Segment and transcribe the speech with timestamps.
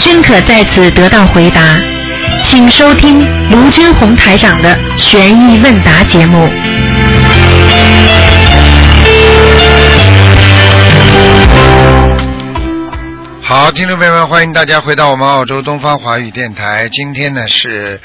[0.00, 1.78] 均可在此得到回答。
[2.46, 6.50] 请收听卢军红台长的悬疑问答节目。
[13.42, 16.88] 好，听众朋友们，欢迎大家回到我们澳洲东方华语电台。
[16.88, 18.00] 今天呢是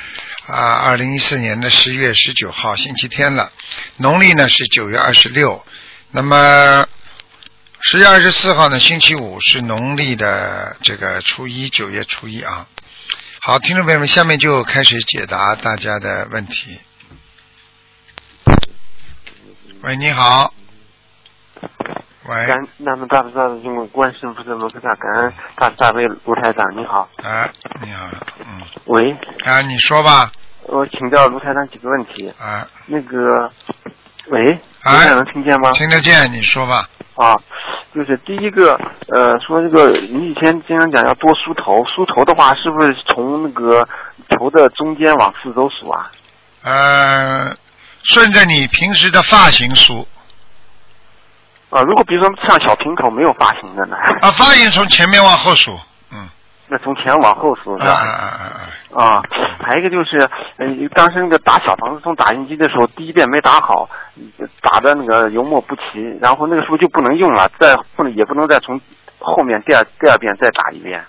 [0.47, 3.49] 啊，二零一四年的十月十九号，星期天了。
[3.97, 5.63] 农历呢是九月二十六。
[6.11, 6.85] 那么
[7.87, 12.65] 十月二十四号呢，星期五是农历的这个初一，九月初一啊。
[13.39, 16.79] 好，听众朋友们，下面就开始解答大家的问题。
[19.83, 20.51] 喂，你好。
[22.27, 22.47] 喂。
[22.47, 27.07] 感南无大慈大悲救苦观世音菩萨摩诃萨，感恩大慈大悲卢台长，你好。
[27.21, 27.47] 哎，
[27.83, 28.07] 你好，
[28.39, 28.63] 嗯。
[28.85, 29.15] 喂。
[29.45, 30.31] 啊，你说吧。
[30.63, 32.33] 我请教卢台长几个问题。
[32.39, 32.67] 啊。
[32.87, 33.51] 那个，
[34.29, 34.59] 喂。
[34.81, 35.07] 哎。
[35.11, 35.69] 能听见吗？
[35.73, 36.89] 听得见，你说吧。
[37.15, 37.35] 啊，
[37.93, 43.87] 就是第一个，呃，说这个你以前经常讲要多梳头，梳头的话是不是从那个
[44.29, 46.11] 头的中间往四周梳啊？
[46.63, 47.55] 呃，
[48.03, 50.05] 顺着你平时的发型梳。
[51.69, 53.95] 啊，如果比如说像小平头没有发型的呢？
[54.21, 55.79] 啊，发型从前面往后梳，嗯。
[56.67, 57.93] 那从前往后数是吧？
[58.93, 59.21] 啊
[59.59, 60.19] 还有一个就是，
[60.57, 63.89] 呃，当时那个打小房子从打印机的时候，第一遍没打好，
[64.61, 68.79] 打的那个油墨不齐，然后那个时候就不能用了，再不能也不能再从
[69.19, 71.03] 后面第二第二遍再打一遍。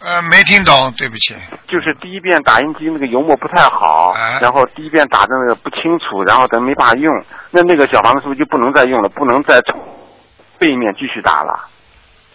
[0.00, 1.34] 呃，没听懂，对不起。
[1.66, 7.12] 就是第一遍打印机那个油墨不太好，然后第一遍打的那个不清楚，然后咱没法用，
[7.50, 9.08] 那那个小房子是不是就不能再用了？
[9.08, 9.76] 不能再从
[10.58, 11.68] 背面继续打了？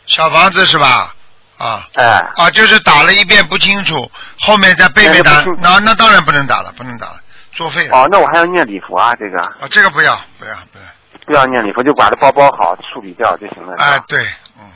[0.06, 1.16] 小房子是吧？
[1.58, 2.04] 啊，哎，
[2.36, 4.10] 啊，就是打了一遍不清楚，
[4.40, 7.16] 后面再背背打，那那当然不能打了，不能打了，
[7.54, 7.98] 作废了。
[7.98, 9.40] 哦，那我还要念礼佛啊，这个。
[9.40, 10.86] 啊，这个不要，不要，不要。
[11.26, 13.74] 不要念礼佛，就把它包包好，处理掉就行了。
[13.78, 14.28] 哎，对，
[14.60, 14.72] 嗯。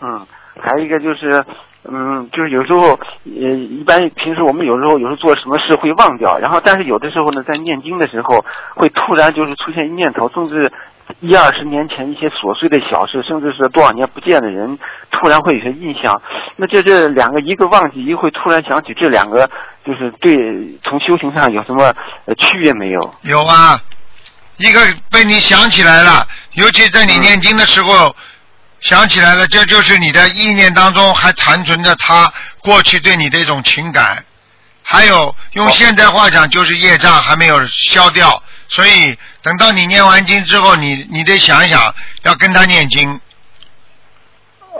[0.00, 0.26] 嗯，
[0.62, 1.44] 还有一个就是，
[1.82, 2.90] 嗯，就是有时候，
[3.24, 10.70] 呃，一般平时我们有时候有时候做什么事会忘掉，然后但是有的时候呢，在念经的时候会突然就是出现念头，甚至
[11.20, 14.78] 一二十年前一些琐碎的小事，甚至是多少年不见的人，
[15.10, 16.20] 突然会有些印象。
[16.56, 19.48] 那这这两个，一个忘记，一个会突然想起，这两个
[19.82, 21.94] 就是对从修行上有什么
[22.26, 23.14] 呃区别没有？
[23.22, 23.80] 有啊，
[24.58, 24.80] 一个
[25.10, 28.14] 被你想起来了，尤其在你念经的时候。
[28.80, 34.24] 想起来了，这就是你的意念当中还残存着他过去对你的一种情感，
[34.82, 43.20] 还有用现代话讲就是业障还没有消掉，所以等到你念完经之后，你你得想一想要跟他念经。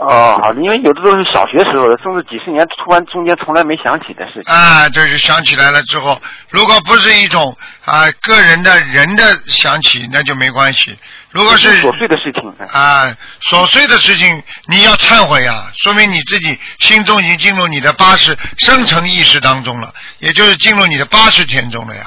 [0.03, 4.51] 哦，好的，因为有的都是小学时候的，甚至几十年突然中间从来没想起的事情。
[4.51, 6.19] 啊，就是想起来了之后，
[6.49, 10.97] 如果不是一种啊个人的人的想起，那就没关系。
[11.29, 22.01] 如果是琐碎的事情啊，琐碎的事情你要忏悔啊，说明你自己心中已经进入你的八十深层意识当中了，也就是进入你的八十天中了呀。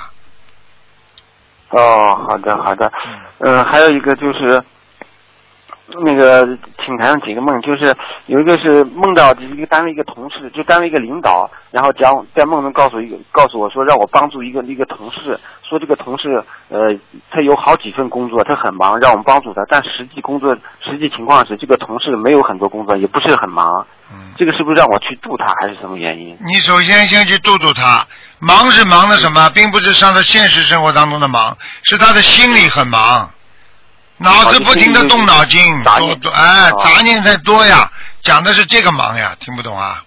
[1.69, 2.91] 哦，好的好的，
[3.39, 4.61] 嗯，还有一个就是。
[5.87, 6.47] 那个，
[6.85, 7.95] 请谈上几个梦，就是
[8.27, 16.79] 有一个是梦到一个单位一个同事，就单位一个领导，然后讲在梦中告诉一个告诉我说让我帮助一个一个同事，说这个同事呃
[17.31, 23.87] 他有好几份工作，他很忙，让我们帮助他，但实际工作实际情况是这个同事没有很多工作，也不是很忙。
[24.11, 24.33] 嗯。
[24.37, 26.37] 这个是不是让我去度他，还是什么原因？
[26.47, 28.07] 你首先先去度度他，
[28.41, 33.29] 忙是忙的什么，并不是上他现实生活当中的忙，是他的心里很忙。
[34.19, 37.91] 脑子不停的动脑筋，多多哎，杂念太多呀。
[38.23, 40.03] 讲的是这个忙呀，听不懂啊？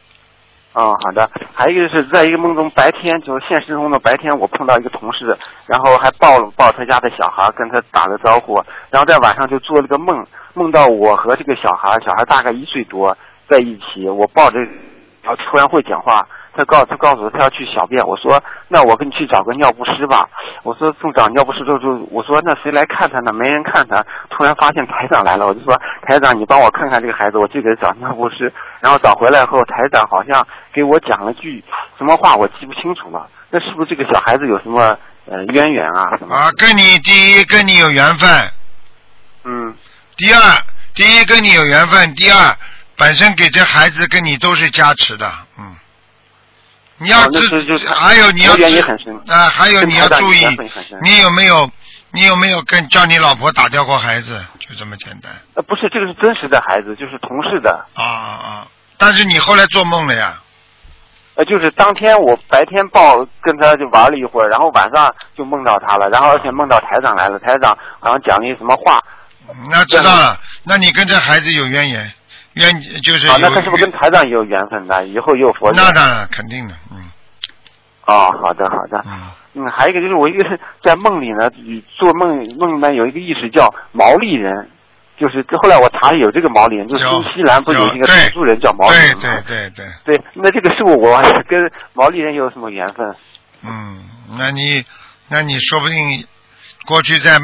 [0.73, 1.29] 哦，好的。
[1.53, 8.63] 还有一个是在一个梦中，白天就是现实中的白天，我碰到一个同事，然后还抱了抱他家的小孩，跟他打了招呼。
[8.89, 13.15] 然后在晚上就做了个梦，梦到我和这个小孩，小孩大概一岁多，
[13.49, 14.59] 在一起，我抱着，
[15.21, 16.25] 然后突然会讲话。
[16.57, 20.27] 他告他告诉我他要去小便，我说那我跟你去找个尿不湿吧。
[20.63, 23.31] 我说正找尿不湿就就我说那谁来看他呢？
[23.31, 24.03] 没人看他。
[24.29, 28.51] 突然发现台长来了，我就说台长你帮我看看这个孩子，我去给他找尿不湿。
[28.81, 31.63] 然后找回来后，台长好像给我讲了句
[31.97, 33.27] 什么话，我记不清楚了。
[33.49, 36.17] 那是不是这个小孩子有什么呃渊源啊？
[36.17, 36.35] 什么？
[36.35, 38.29] 啊，跟你第一跟你有缘分。
[39.45, 39.73] 嗯。
[40.17, 40.41] 第二，
[40.95, 42.55] 第一跟你有缘分，第二
[42.97, 45.29] 本身给这孩子跟你都是加持的，
[45.59, 45.66] 嗯。
[46.99, 47.39] 你要知，
[47.93, 48.53] 还有你要
[49.27, 50.45] 啊，还有你要注意，
[51.03, 51.69] 你有没有，
[52.11, 54.43] 你有没有跟叫你老婆打掉过孩子？
[54.59, 55.31] 就这么简单。
[55.53, 57.85] 呃，不是，这个是真实的孩子，就是同事的。
[57.93, 58.67] 啊啊啊！
[58.97, 60.41] 但是你后来做梦了呀？
[61.35, 68.99] 呃，就是当天我白天抱跟他就玩了一会儿，然后晚上就梦到他了，然后而且梦到台长来了，台长好像讲了一什么话。
[69.69, 72.11] 那知道了，那你跟这孩子有渊源，
[72.57, 75.05] 愿就是啊，那他是不是跟台长也有缘分的？
[75.07, 75.71] 以后也有佛？
[75.73, 76.97] 那当然肯定的，嗯
[78.05, 79.03] 哦，好的好的。
[79.05, 81.49] 嗯，嗯，还有一个就是我一个是在梦里呢，
[81.97, 84.69] 做梦梦里面有一个意识叫毛利人，
[85.19, 89.21] 就是后来我查有这个毛利人，就是新西兰不有一个土著人叫毛利对人吗？
[89.23, 91.59] 对对对，对那这个是我跟
[91.93, 93.15] 毛利人有什么缘分？
[93.63, 94.03] 嗯，
[94.37, 94.85] 那你
[95.29, 96.25] 那你说不定
[96.85, 97.39] 过去在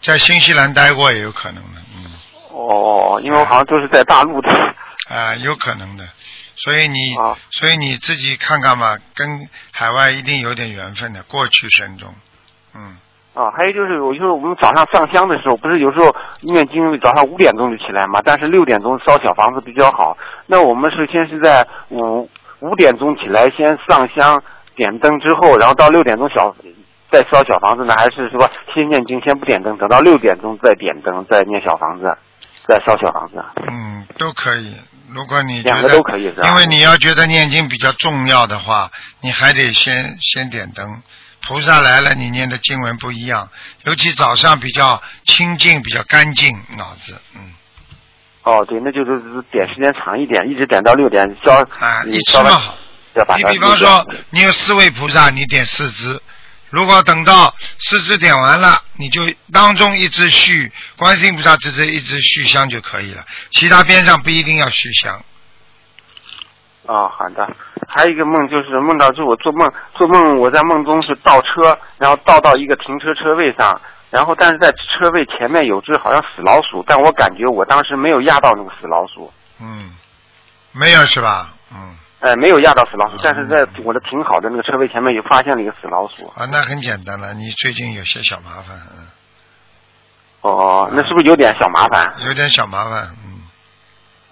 [0.00, 1.77] 在新西兰待过也有可能的，嗯
[2.66, 4.48] 哦，因为我好像都是在大陆的。
[5.08, 6.04] 啊，有可能的，
[6.56, 12.14] 所以你、啊所以你自己看看吧，跟海外一定有点缘分的，过去生中，
[12.74, 12.96] 嗯。
[13.34, 20.18] 啊，还有就是，我就是我们早上上香的时候，不是有时候念经早上五点钟就起来嘛，但是六点钟烧小房子比较好。
[20.46, 22.28] 那我们是先是在五
[22.58, 24.42] 五点钟起来，先上香
[24.74, 26.52] 点灯之后，然后到六点钟小
[27.12, 32.18] 再烧小房子呢，还是说先念经先不点灯，等到六点钟再点灯再念小房子，
[32.68, 33.42] 再烧小房子？
[33.66, 34.76] 嗯，都可以。
[35.08, 36.48] 如果你觉两得个都可以是吧？
[36.48, 38.90] 因为你要觉得念经比较重要的话，
[39.22, 40.86] 你还得先先点灯。
[41.46, 43.48] 菩萨来了，你念的经文不一样，
[43.84, 47.54] 尤其早上比较清净、比较干净，脑子，嗯，
[48.42, 51.54] 哦，对，那就是点时间长一点，一直点到六点烧。
[51.54, 52.74] 啊，你烧到一次嘛好。
[53.14, 56.20] 要把它你比方说，你有四位菩萨，你点四支，
[56.70, 59.22] 如果等到四支点完了，你就
[59.52, 65.22] 当中一支续观世音菩萨只是一支续香就可以了，其他边上不一定要续香。
[66.82, 67.46] 哦，好的。
[67.86, 73.80] 还有一个梦，就是梦到就是我做梦，做梦我在梦中是倒车，然后倒到一个停车车位上，
[74.10, 79.94] 然后但是在车位前面有只好像死老鼠，但我感觉我当时没有压到那个死老鼠，嗯，
[80.72, 81.54] 没有是吧？
[81.72, 86.26] 嗯，哎，没有压到死老鼠嗯，但是在我的停好的那个车位前面有发现了一个死老鼠。
[86.34, 89.06] 啊，那很简单了，你最近有些小麻烦，嗯，
[90.40, 92.14] 哦，那是不是有点小麻烦？
[92.26, 93.40] 有点小麻烦，嗯，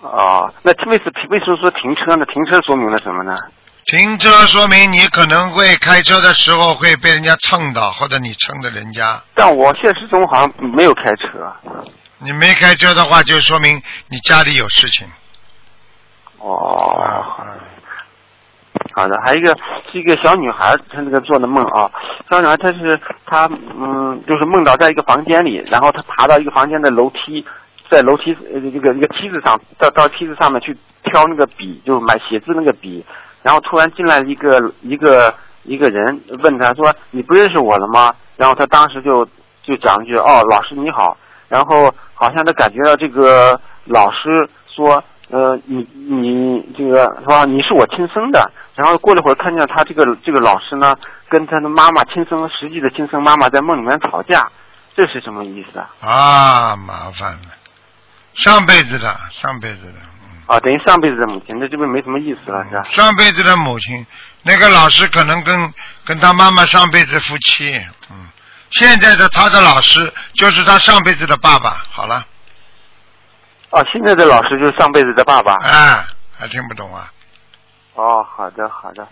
[0.02, 2.26] 哦，那为什为什么说停车呢？
[2.26, 3.36] 停车说明了什么呢？
[3.84, 9.22] 停车说明你可能会开车的时候会被人家蹭到，或者你蹭的人家。
[9.32, 11.54] 但我现实中好像没有开车。
[12.18, 15.06] 你没开车的话，就说明你家里有事情。
[16.38, 17.46] 哦，啊，
[18.94, 19.56] 好的，还有一个
[19.90, 21.90] 是一个小女孩，她那个做的梦啊，
[22.30, 23.48] 小女孩她是她
[23.78, 27.44] 嗯，就是梦到在一个房间里，然后她爬到一个房间的楼梯，
[27.90, 33.04] 在楼梯呃这个一个梯子上，到到梯子上面去挑那个笔，就是买写字那个笔，
[33.42, 35.32] 然后突然进来一个一个
[35.64, 38.14] 一个人问她说你不认识我了吗？
[38.36, 39.26] 然后她当时就
[39.62, 41.16] 就讲一句哦老师你好，
[41.48, 45.02] 然后好像她感觉到这个老师说。
[45.28, 50.94] 呃，你你这个说你是我亲生的，然后过了会儿看见他这个这个老师呢，
[51.30, 54.48] 跟他的妈妈亲生实际的亲生妈妈在梦里面吵架，
[54.94, 55.88] 这是什么意思啊？
[56.00, 57.48] 啊，麻烦了，
[58.34, 62.82] 上辈子的，上辈子的，嗯，啊，等于上辈子的母亲，那这边没什么意思了，是吧？
[62.90, 64.06] 上辈子的母亲，
[64.42, 65.72] 那个老师可能跟
[66.04, 67.74] 跟他妈妈上辈子夫妻，
[68.10, 68.28] 嗯，
[68.72, 71.70] 现在的他的老师就是他上辈子的爸爸。
[71.90, 72.22] 好了，
[73.70, 75.54] 哦，现在的老师就是上辈子的爸爸。
[75.66, 76.06] 啊，
[76.38, 77.10] 还听不懂啊？
[77.96, 79.06] 哦，好的好的，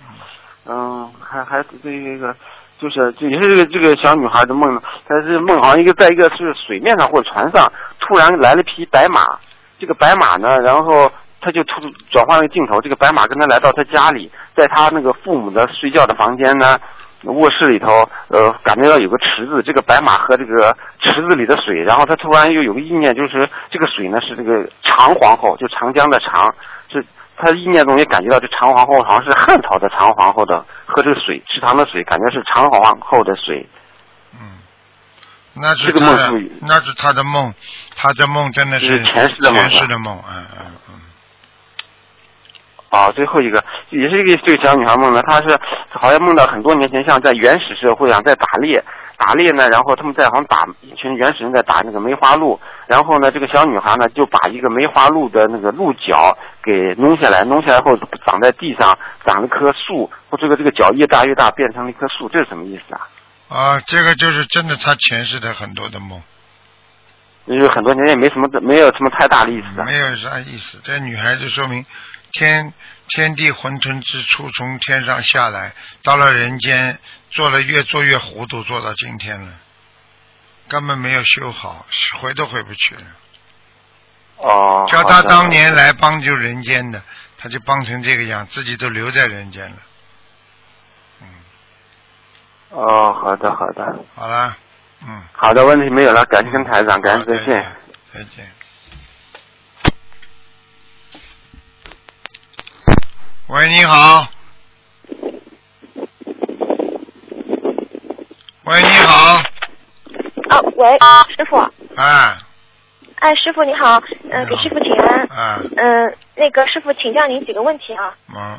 [0.66, 2.34] 嗯，还还这个
[2.78, 9.38] 就是就也是这个这个小女孩的梦，她是梦好像一个在一个是水面上或者船上，突然来了匹白马，
[9.78, 11.10] 这个白马呢，然后
[11.40, 16.78] 他就突转换了镜头，这个白马跟他来到他家里，在他那个父母的睡觉的房间呢。
[17.26, 26.54] 卧室里头，呃，感觉到有个池子，这个白马和这个池子里的水，然后他突然又有个意念，就是这个水呢是这个长皇后，就长江的长，
[26.92, 27.02] 是
[27.36, 33.68] 他意念中也感觉到这长皇后好像是汉朝的长皇后的喝这个水，池塘的水，感觉是长皇后的水。
[34.32, 34.58] 嗯，
[35.54, 37.54] 那是这个他的梦那是他的梦，
[37.96, 40.94] 他的梦真的是是前世的梦前世的梦，嗯嗯嗯。
[42.90, 45.58] 啊，最后一个也是一个这个小女孩梦呢，她是
[45.90, 48.84] 好像梦到很多年前，像在原始社会上在打猎，
[49.16, 63.08] 打猎呢，然后他们在好像打一群原始人在打那个梅花鹿，然后呢，这个小女孩呢就把一个梅花鹿的那个鹿角给弄下来，弄下来后长在地上，长了棵树，或这个这个角越大越大，变成了一棵树，这是什么意思啊？
[63.48, 66.20] 啊，这个就是真的，他前世的很多的梦，
[67.44, 69.84] 因为很多年也没什么没有什么太大的意思啊。
[69.84, 70.80] 没有啥意思。
[70.82, 71.84] 这女孩子说明
[72.32, 72.72] 天
[73.08, 76.98] 天地混沌之初，从天上下来，到了人间，
[77.34, 79.52] 做了越做越糊涂，做到今天了，
[80.68, 81.84] 根本没有修好，
[82.20, 83.02] 回都回不去了。
[84.36, 87.02] 哦，叫他当年来帮助人间的，
[87.36, 89.76] 他就帮成这个样，自己都留在人间了。
[91.22, 91.26] 嗯，
[92.70, 94.56] 哦，好的好的好了，
[95.04, 97.76] 嗯，好的，问题没有了，感谢跟台长，感好谢再见。。
[98.12, 98.50] 再见。
[103.48, 104.28] 喂，你好。
[108.66, 109.42] 喂，你好。
[110.48, 110.88] 啊，喂，
[111.36, 111.56] 师傅。
[111.96, 112.38] 啊。
[113.16, 115.20] 哎，师傅你好，嗯、给师傅请安。
[115.28, 115.60] 啊。
[115.76, 118.14] 嗯、那个师傅，请教您几个问题啊。
[118.34, 118.58] 嗯。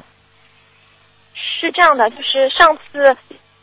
[1.33, 3.17] 是这样的，就是上次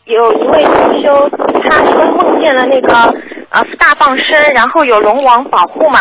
[0.07, 1.31] 有一位同修，
[1.63, 2.93] 他说梦见了那个
[3.51, 6.01] 呃大放生，然后有龙王保护嘛。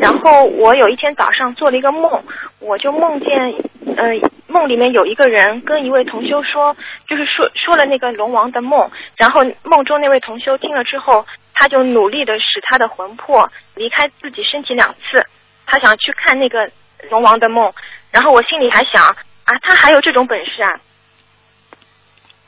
[0.00, 2.24] 然后我有一天早上做了一个梦，
[2.58, 3.54] 我就梦见，
[3.96, 4.12] 呃，
[4.46, 6.76] 梦里面有一个人跟一位同修说，
[7.08, 15.24] 就是说说了那个龙王的梦，然后梦中那位同修听了之后，他就努力的使他的魂魄离开自己身体两次，
[15.64, 16.70] 他想去看那个
[17.10, 17.72] 龙王的梦，
[18.10, 20.80] 然后我心里还想啊，他还有这种本事啊，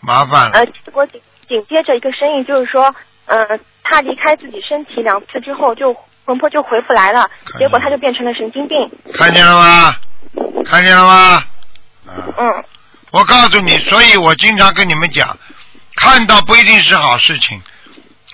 [0.01, 0.53] 麻烦了。
[0.53, 2.95] 呃，结果紧紧接着一个声音就是说，
[3.27, 5.97] 呃，他离开自己身体两次之后，就
[6.29, 8.77] 魂魄就回不来了，结果他就变成了神经病。
[9.15, 9.97] 看见了吗？
[10.67, 11.13] 看见了吗？
[11.15, 11.47] 啊。
[12.37, 12.65] 嗯。
[13.13, 15.39] 我告诉你，所以我经常跟你们讲，
[15.97, 17.63] 看到不一定是好事情，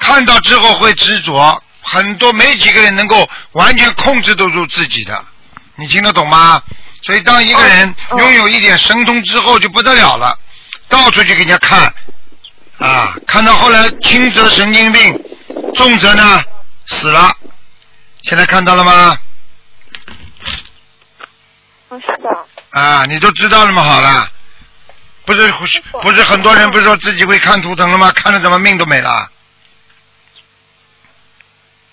[0.00, 5.24] 看到之后会执着，很多没几个人能够完全控制得住自己的，
[5.76, 6.60] 你听得懂吗？
[7.00, 10.36] 所以当一个人拥有一点神通之后就不得了了，
[10.88, 11.94] 到处去给人家看，
[12.78, 15.16] 啊，看到后来轻则神经病，
[15.76, 16.42] 重则呢
[16.86, 17.32] 死了，
[18.26, 19.18] 现在看到了吗？
[21.90, 22.46] 嗯，是的。
[22.70, 23.82] 啊，你都知道了吗？
[23.82, 24.26] 好了，
[25.26, 25.52] 不是
[26.02, 28.10] 不是很多人不是说自己会看图腾了吗？
[28.12, 29.30] 看了怎么命都没了？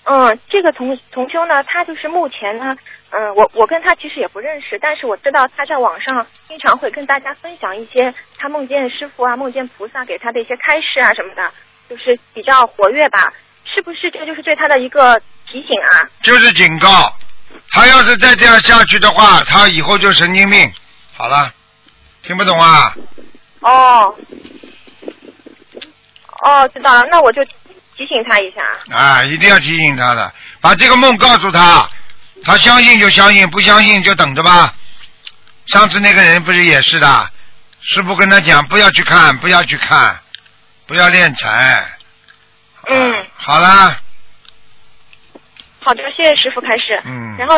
[0.04, 2.74] 嗯，这个同同修呢，他就是目前呢，
[3.10, 11.52] 嗯，我我跟他其实也不认识，但是我知道他在网上经常会跟大家分享一些他梦见师傅啊、梦见菩萨给他的一些开示啊什么的，
[11.90, 13.32] 就是比较活跃吧。
[13.64, 15.22] 是不是这就是对他的一个
[15.52, 16.08] 提醒啊？
[16.22, 17.14] 就是警告，
[17.72, 20.72] 他要是再这样下去的话，他以后就神经病。
[21.14, 21.52] 好了，
[22.22, 22.94] 听不懂啊？
[23.60, 24.16] 哦，
[26.42, 28.96] 哦，知道了，那我就提醒他一下。
[28.96, 30.32] 啊，一定要提醒他的，
[30.62, 31.86] 把这个梦告诉他，
[32.42, 34.74] 他相信就相信，不相信就等着吧。
[35.66, 37.30] 上次那个人不是也是的，
[37.82, 40.18] 师傅跟他讲不要去看，不要去看，
[40.86, 41.98] 不要练财。
[42.88, 44.01] 嗯，好啦，
[45.84, 47.00] 好的，谢谢师傅开始。
[47.04, 47.56] 嗯然后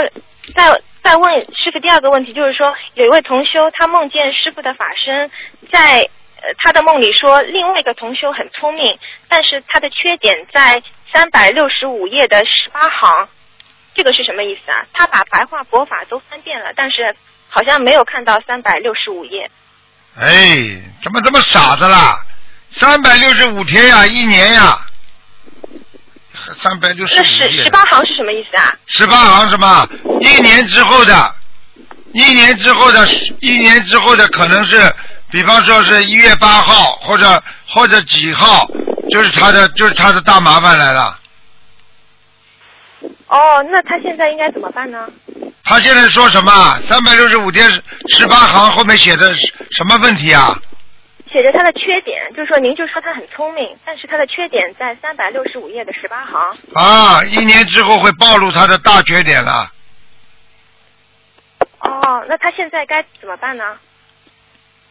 [0.54, 5.30] 再再问师傅第二个问题，就是说有一位同修，他梦见师傅的法身
[5.70, 6.00] 在
[6.36, 13.28] 呃他的梦里说，另外一个同修很聪明，但是他的缺点在三百六十五页的十八行，
[13.94, 14.86] 这个是什么意思啊？
[14.92, 17.14] 他把白话佛法都翻遍了，但是
[17.48, 19.50] 好像没有看到三百六十五页。
[20.18, 22.16] 哎，怎么这么傻子啦？
[22.70, 24.78] 三百六十五天呀，一年呀，
[26.60, 27.70] 三百六十那五那十十。
[27.70, 28.72] 八行是什么意思啊？
[28.86, 29.88] 十八行什么？
[30.20, 31.34] 一年之后的，
[32.12, 33.06] 一年之后的，
[33.40, 34.94] 一年之后的可能是，
[35.30, 38.66] 比方说是一月八号或者或者几号，
[39.10, 41.18] 就是他的就是他的大麻烦来了。
[43.26, 44.98] 哦，那他现在应该怎么办呢？
[45.64, 46.78] 他现在说什么？
[46.86, 47.68] 三百六十五天
[48.16, 50.56] 十八行后面写的什么问题啊？
[51.34, 56.56] 写着他的缺点，就是说您就说他很聪明，但是他的缺点在三百六十五页的十八行。
[56.74, 59.68] 啊，一年之后会暴露他的大缺点了。
[61.80, 63.64] 哦，那他现在该怎么办呢？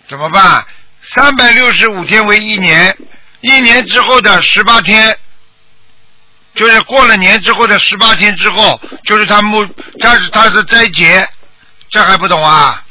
[0.09, 0.65] 怎么办？
[1.01, 2.93] 三百六十五天为一年，
[3.39, 5.17] 一年之后的十八天，
[6.55, 9.65] 就是过了年之后的十八天之后，就是他木，
[9.97, 11.25] 他是他是斋劫，
[11.89, 12.83] 这还不懂啊？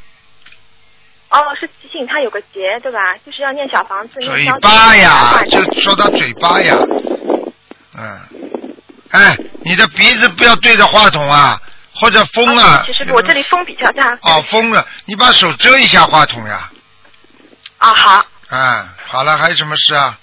[1.32, 3.16] 哦，是提醒他有个结，对吧？
[3.24, 6.76] 就是要念小房子，念嘴消巴呀，就说他嘴巴呀，
[7.96, 8.20] 嗯，
[9.10, 11.58] 哎，你的鼻子不要对着话筒啊，
[11.94, 12.82] 或者风啊。
[12.84, 14.12] 其实我这里风比较大。
[14.20, 16.70] 哦，风了，你把手遮一下话筒呀。
[17.78, 18.26] 啊，好。
[18.50, 20.18] 嗯，好了，还有什么事啊？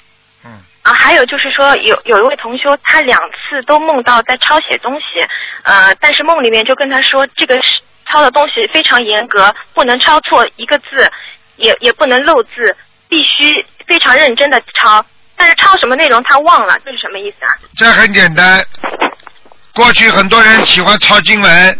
[0.45, 5.05] 嗯啊，还有就是说，有有一位同修，他两次都梦到在抄写东西，
[5.63, 11.11] 呃，但是梦里面就跟他说，这个是抄的东西非常严格，不能抄错一个字，
[11.57, 12.75] 也也不能漏字，
[13.07, 15.05] 必须非常认真的抄。
[15.35, 17.55] 但是抄什么内容他忘了，这是什么意思啊？
[17.77, 18.61] 这很简单，
[19.73, 21.79] 过去很多人喜欢抄经文，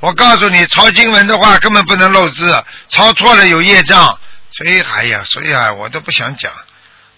[0.00, 4.18] 我告诉你，抄经文的话根本不能漏字，抄错了有业障，
[4.52, 6.50] 所以哎呀，所以啊，我都不想讲，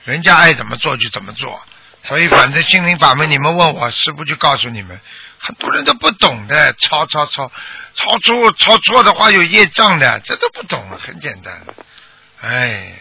[0.04, 1.60] 人家爱怎么做就怎么做，
[2.02, 5.00] 所以反正心灵法门，你们问我，师傅就告诉你们，
[5.38, 7.52] 很多人都不懂的，抄抄抄，
[7.96, 11.52] 抄错抄错的话有业障的，这都不懂，很简单，
[12.42, 12.92] 哎，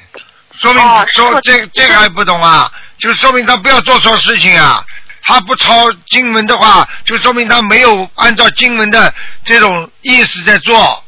[0.53, 4.83] 说明、哦说这这个还不懂啊，就说明他不要做错事情啊。
[5.27, 9.11] 他不抄经文的话，就说明他没有按照经文的
[9.43, 11.03] 这种意思在做。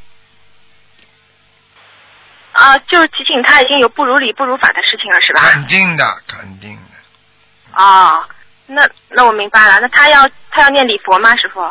[2.51, 5.41] 啊，啊，就是提醒他已经有不如理不如法的事情了，是吧？
[5.51, 7.79] 肯定的，肯定的。
[7.79, 8.27] 哦，
[8.65, 9.79] 那那我明白了。
[9.79, 11.61] 那他要他要念礼佛吗，师傅？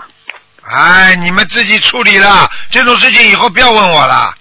[0.68, 4.34] 哎，你们自己处理了这种事情，以后不要问我了。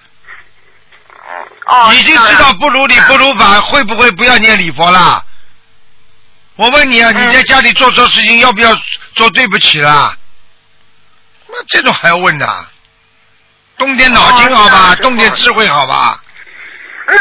[1.67, 5.23] 哦，已经知道不如理不如法，会不会不要念礼佛了？
[6.55, 8.75] 我问你啊，嗯你在家里做错事情，要不要
[9.15, 10.15] 说对不起啦？
[11.47, 12.67] 那这种还要问的？
[13.77, 16.19] 动点脑筋好吧，动点智慧好吧？
[17.07, 17.15] 那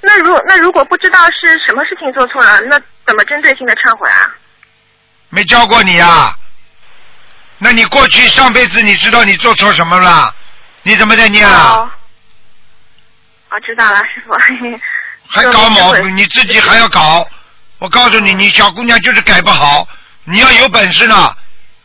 [0.00, 4.34] 那如那如果不知道是什么事情做错了，那怎么针对性的忏悔啊？
[5.28, 6.34] 没教过你啊？
[7.62, 10.34] 那你过去上辈子你知道你做错什么了？
[10.82, 11.76] 你怎么在念啊？
[11.76, 11.90] 哦，
[13.50, 14.32] 哦，知道了，师傅。
[15.28, 17.28] 还搞毛病，你自己还要搞。
[17.78, 19.86] 我告诉你，你小姑娘就是改不好，
[20.24, 21.34] 你要有本事呢。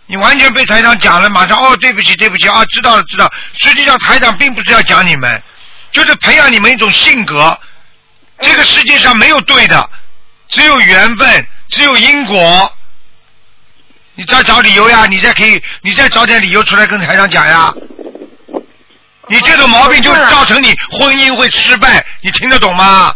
[0.08, 3.29] 你完全被台长讲了，马上哦，对不起，对不起啊，知道了，知道。
[3.53, 5.44] 实际上台长并不是要讲你们，
[5.91, 7.60] 就是培养你们一种性格。
[8.39, 9.89] 这个世界上没有对的，
[10.48, 12.72] 只有缘分，只有因果。
[14.15, 17.74] 你再找理由呀，你再可以，你再找点理由出来跟台长讲呀。
[19.27, 23.13] 你这种毛病就造成你婚姻会失败，你听得懂吗？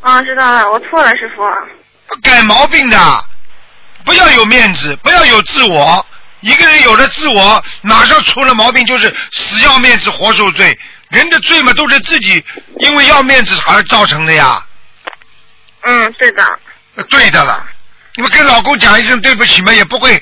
[0.00, 1.42] 啊，知道了，我错了，师傅。
[2.22, 3.24] 改毛病的，
[4.04, 6.04] 不要有面子，不要有自我。
[6.40, 10.78] 一个人有了自我，马上出了毛病就是死要面子活受罪。
[11.10, 12.44] 人的罪嘛，都是自己
[12.78, 14.64] 因为要面子而造成的呀。
[15.82, 16.44] 嗯，对的。
[17.08, 17.66] 对的了，
[18.16, 20.20] 你们跟老公讲一声对不起嘛，也不会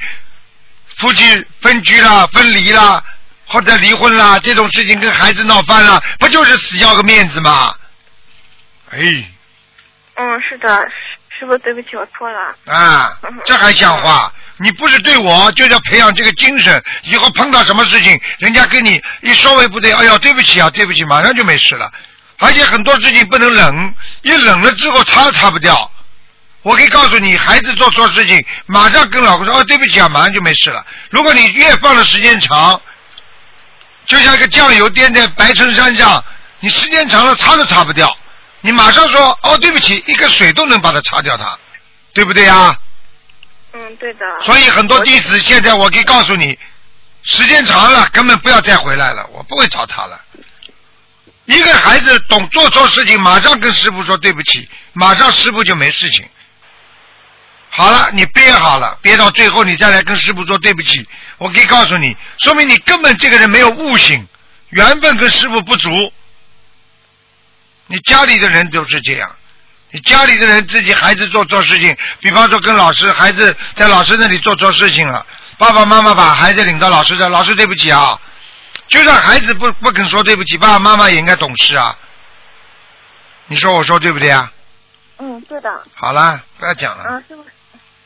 [0.96, 3.02] 夫妻分居啦、分离啦，
[3.46, 7.74] 或者离婚啦，这种事情跟孩子闹翻了，不就是死要个面子吗？
[8.90, 8.98] 哎，
[10.16, 12.54] 嗯，是的，师师傅，对不起，我错了。
[12.66, 14.32] 啊，这还像话？
[14.60, 16.82] 你不是对我，就要培养这个精神。
[17.04, 21.90] 以后碰到什么事情，人家跟你一稍微不对，哎呀，对不起啊，对不起，马上就没事了。
[22.38, 25.90] 而且很多事情不能冷，一冷了之后擦都擦不掉。
[26.62, 30.84] 我可以告诉你，孩子做错事情，马上跟老公说哦，对不起啊，马上就没事了。
[31.10, 32.80] 如果你越放的时间长，
[34.06, 36.22] 就像一个酱油垫在白衬衫上，
[36.60, 38.14] 你时间长了擦都擦不掉。
[38.60, 41.56] 你马上说哦，对不起，一个水都能把它擦掉它，
[42.12, 42.76] 对不对呀？
[43.72, 44.26] 嗯，对的。
[44.40, 46.58] 所以很多弟子现在我可以告诉你，
[47.22, 50.20] 时间长了根本不要再回来了，我不会找他了。
[51.44, 56.28] 一个孩子懂做错事情，马上跟师傅说对不起，马上师傅就没事情。
[57.70, 64.26] 好了，你憋好了，憋到最后你再来跟师傅说对不起，我可以告诉你，说明你根本这个人没有悟性，
[64.70, 66.12] 缘分跟师傅不足。
[67.86, 69.30] 你家里的人都是这样，
[69.90, 75.24] 你家里的人自己孩子做错事情，比方说跟老师，孩子在老师那里做错事情了，
[75.56, 78.20] 爸爸妈妈把孩子领到老师这，老师对不起啊，
[78.88, 81.96] 就算孩子不不肯说对不起，爸爸妈妈也应该懂事啊。
[83.46, 84.52] 你说我说对不对啊？
[85.18, 85.70] 嗯，对的。
[85.94, 87.04] 好了，不要讲了。
[87.04, 87.44] 啊，师傅，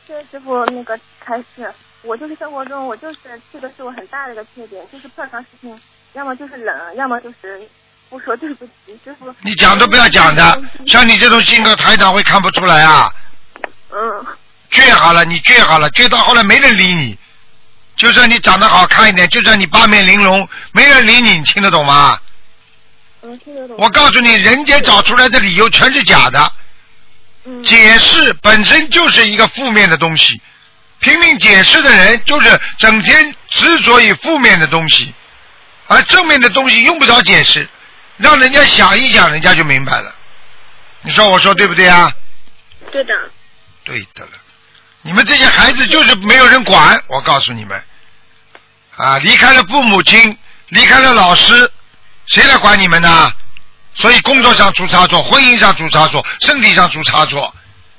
[0.07, 1.73] 谢谢师傅那个开示。
[2.03, 3.19] 我就是生活中，我就是
[3.53, 5.81] 这个是我很大的一个缺点，就是碰上事情，
[6.15, 7.61] 要么就是冷，要么就是
[8.09, 9.33] 不说对不起，师傅。
[9.43, 13.13] 你讲都不要讲的，像你这种性格，台长会看不出来啊。
[13.91, 14.27] 嗯。
[14.71, 17.17] 倔好了，你倔好了，倔到后来没人理你。
[17.95, 22.19] 就算你长得好看一点，就算你八面玲珑，没人理你，你听得懂吗？
[23.23, 23.77] 嗯，听得懂。
[23.79, 26.53] 我告诉你，人家找出来的理由全是假的。
[27.45, 27.63] 嗯。
[27.63, 30.41] 解释本身就是一个负面的东西，
[31.01, 35.15] 拼命解释的人就是整天执着于负面的东西，
[35.87, 37.69] 而正面的东西用不着解释，
[38.17, 40.15] 让人家想一想，人家就明白了。
[41.03, 42.13] 你说我说对不对啊？
[42.93, 43.13] 对的。
[43.85, 44.31] 对的了，
[45.03, 47.83] 你们这些孩子就是没有人管，我告诉你们，
[48.97, 51.69] 啊，离开了父母亲，离开了老师，
[52.27, 53.33] 谁来管你们呢？
[53.95, 57.55] 所以工作上出差错，婚姻上出差错，身体上出差错，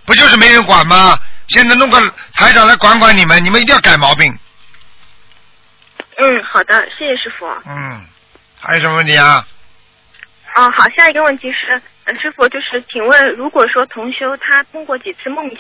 [0.06, 1.18] 不就是没人管吗？
[1.48, 2.00] 现在弄个
[2.34, 4.34] 台长来管管你们，你们一定要改毛病。
[6.18, 7.46] 嗯，好的，谢谢师傅。
[7.66, 8.06] 嗯，
[8.60, 9.46] 还有什么问题啊？
[10.56, 15.60] 哦，好，下一个问题是，呃师傅，就是请问，如果说同修他通过几次梦境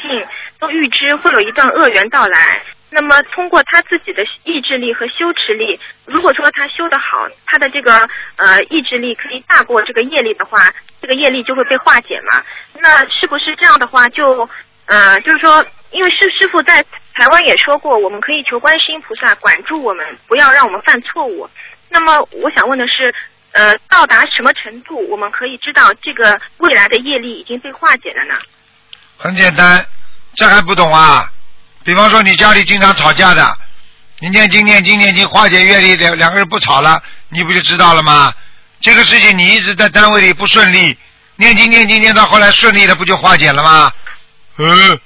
[0.59, 2.61] 都预知会有一段恶缘到来，
[2.93, 12.43] 那么通过他自己的意志力和修持力，如果说他修得好，他的这个呃意志力可以大过这个业力的话，这个业力就会被化解嘛？
[12.79, 14.47] 那是不是这样的话就
[14.85, 16.83] 呃就是说，因为师师傅在
[17.15, 21.49] 台湾也说过，我们可以求观世音菩萨管住我们，不要让我们犯错误。
[21.89, 23.13] 那么我想问的是。
[23.55, 28.33] 呃，到达什么程度，我们可以知道这个未来的业力已经被化解了呢？
[29.15, 29.85] 很简单，
[30.33, 31.31] 这还不懂啊？
[31.83, 33.57] 比方说你家里经常吵架的，
[34.19, 38.33] 你念经念经念经化解阅历，两两个人不吵了，你不就知道了吗？
[38.81, 40.97] 这个事情你一直在单位里不顺利，
[41.37, 43.91] 念经念经念到后来顺利了，不就化解了吗？
[44.57, 44.99] 嗯，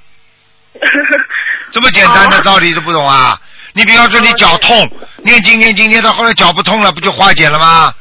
[1.72, 3.40] 这么简单的哦道理都不懂啊？
[3.74, 4.90] 你比方说你脚痛，
[5.24, 7.94] 念经念经念到后来脚不痛了，不就化解了吗？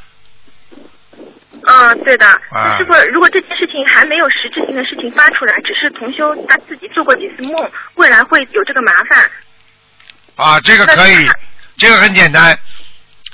[1.69, 2.27] 嗯，对的。
[2.51, 4.06] 啊师傅，如果这件事情还
[4.77, 9.31] 的事情发出来，只是同修他自己做过几次梦，未来会有这个麻烦。
[10.37, 11.29] 啊，这个可以，
[11.79, 12.59] 这个很简单，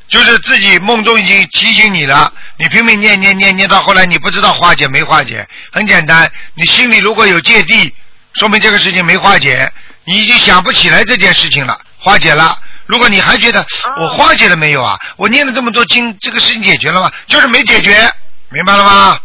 [0.09, 7.93] 就是自己梦中已经提醒你了，你拼命念念念念到后来你不知道化解没化解，很简单，你心里如果有芥蒂，
[8.35, 9.71] 说明这个事情没化解，
[10.05, 12.57] 你已经想不起来这件事情了，化解了。
[12.87, 13.65] 如果你还觉得
[13.99, 14.99] 我化解了没有啊？
[15.17, 17.11] 我念了这么多经，这个事情解决了吗？
[17.27, 18.11] 就是没解决，
[18.51, 19.19] 明白了吗？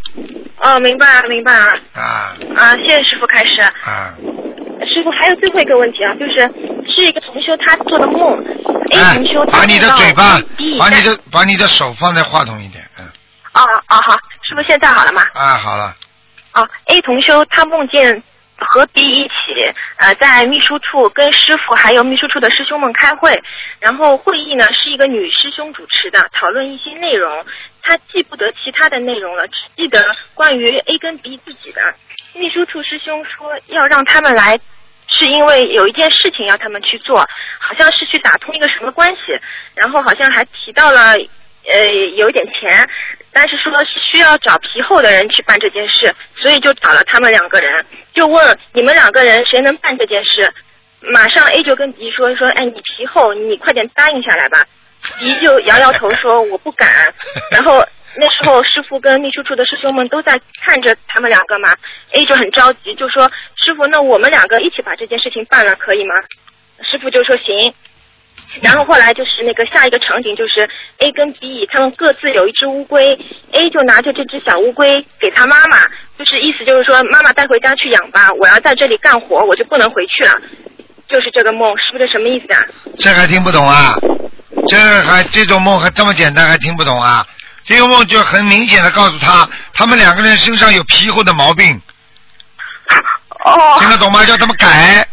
[0.59, 1.75] 哦，明白了，明白了。
[1.93, 3.61] 啊啊，谢谢师傅开始。
[3.61, 4.13] 啊，
[4.85, 6.41] 师傅，还有最后一个问题啊，就是
[6.89, 8.43] 是一个同修他做的梦
[8.91, 10.39] ，A 哎同修，他把你的嘴巴
[10.79, 13.05] 把你的把你的手放在话筒一点，嗯，
[13.53, 15.21] 哦哦好，师傅现在好了吗？
[15.33, 15.95] 啊，好了，
[16.53, 18.23] 哦，A 同修他梦见
[18.57, 19.31] 和 B 一起
[19.97, 23.39] 呃在秘书处跟师傅还有秘书处的师兄们开会，
[23.79, 27.45] 然后会议呢是一个女师兄主持的，讨论一些内容。
[27.87, 31.81] 他记不得其他的内容了，只记得关于 A 跟 B 自己的。
[32.33, 34.59] 秘书处师兄说要让他们来，
[35.07, 37.19] 是因为有一件事情要他们去做，
[37.59, 39.21] 好像是去打通一个什么关系，
[39.73, 41.13] 然后好像还提到了
[41.71, 42.87] 呃有一点钱，
[43.31, 50.53] 但是说是需要找皮厚的人去办这件事，所以就找了他们两个人，就问你们两个人谁能办这件事。
[50.99, 54.63] 马上 A 就跟 B 说说，哎，你皮厚，你快点答应下来吧。
[55.19, 56.87] B 就摇摇头说我不敢。
[57.51, 61.73] 然后那时候师傅跟秘书处的师兄们都在看着他们两个嘛
[62.11, 66.13] ，A 就很着急，就说师傅，那我们两个一起把这件事情办了，可以吗？
[66.81, 67.73] 师傅就说行。
[68.61, 70.61] 然后后来就是那个下一个场景，就是
[70.99, 73.17] A 跟 B 他们各自有一只乌龟
[73.51, 75.77] ，A 就拿着这只小乌龟给他妈妈，
[76.17, 80.31] 就是意思就是说妈妈带回家去养吧，我要在这里干活，我就不能回去了，
[81.09, 82.61] 就是这个梦，是不是什么意思啊？
[82.97, 83.95] 这还听不懂啊？
[84.67, 87.25] 这还这种梦还这么简单还听不懂啊？
[87.65, 91.81] 这个梦就很明显的告诉他，他们两个人身上有皮厚的毛病，
[93.43, 94.23] 哦听得懂吗？
[94.23, 95.05] 叫他们改。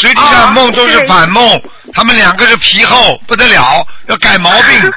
[0.00, 4.92] 实际上哦梦都是反梦，他们两个是皮厚不得了，要改毛病。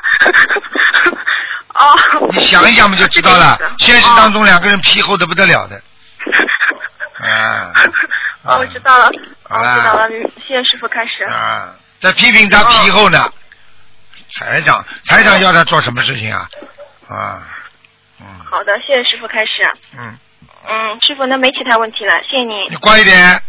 [1.76, 1.96] 哦，
[2.32, 5.76] 你想一想嘛就知道了现实当中两个人皮厚的不得了的。
[7.22, 7.72] 啊。
[8.42, 9.12] 哦，我知道了，哦，
[9.50, 10.08] 好啦知道了，
[10.48, 11.24] 谢谢师傅开始。
[11.26, 13.32] 啊，在批评他皮厚呢。
[14.36, 16.48] 台长，台长要他做什么事情啊？
[17.08, 17.42] 啊，
[18.20, 19.52] 嗯好的，谢谢师傅开始。
[19.98, 20.18] 嗯，
[20.68, 22.68] 嗯，师傅，那没其他问题了，谢谢你。
[22.70, 23.42] 你乖一点。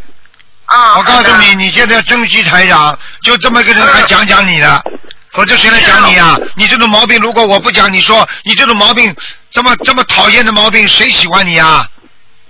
[0.66, 4.84] 啊，我告诉你，你现在要珍惜台长，就这么一个人还讲讲你的，
[5.32, 6.36] 否则谁来讲你啊？
[6.56, 9.14] 你这种毛病，如果我不讲，你说你这种毛病，
[9.50, 11.88] 这么这么讨厌的毛病，谁喜欢你啊？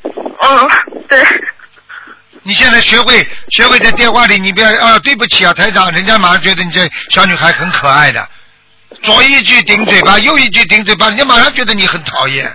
[0.03, 0.69] 嗯，
[1.09, 1.25] 对。
[2.49, 8.27] 你现在学会学会在电话里，你不要啊，对不起啊，台长，人家马上觉得你这小女孩很可爱的，
[9.03, 12.47] 左一句顶嘴巴，右一句顶嘴巴，人家马上觉得你很讨厌，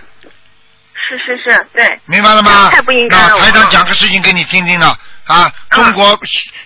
[0.96, 2.00] 是是是，对。
[2.06, 2.72] 明白了吗？
[2.72, 3.38] 太不应该了。
[3.38, 6.20] 台长讲个事情给你听听了啊，中国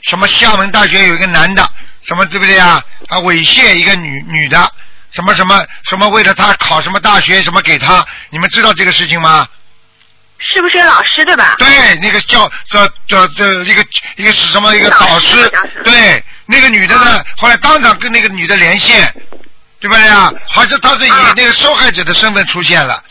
[0.04, 1.70] 什么厦门大学有一个男的，
[2.08, 2.82] 什么对不对啊？
[3.10, 4.72] 啊，猥亵一个女女的，
[5.12, 9.46] 什么什么什么，为了他考什么大学，什么给他，你们知道这个事情吗？
[10.39, 11.56] 是不是老师对吧？
[11.58, 11.67] 对，
[12.02, 15.52] 那个叫叫叫这一个一个是什么一个导师
[15.84, 19.13] 对，那个女的呢，后来当场跟那个女的连线，
[19.80, 20.32] 对不对啊？
[20.47, 23.04] 好像她是以啊那个受害者的身份出现了。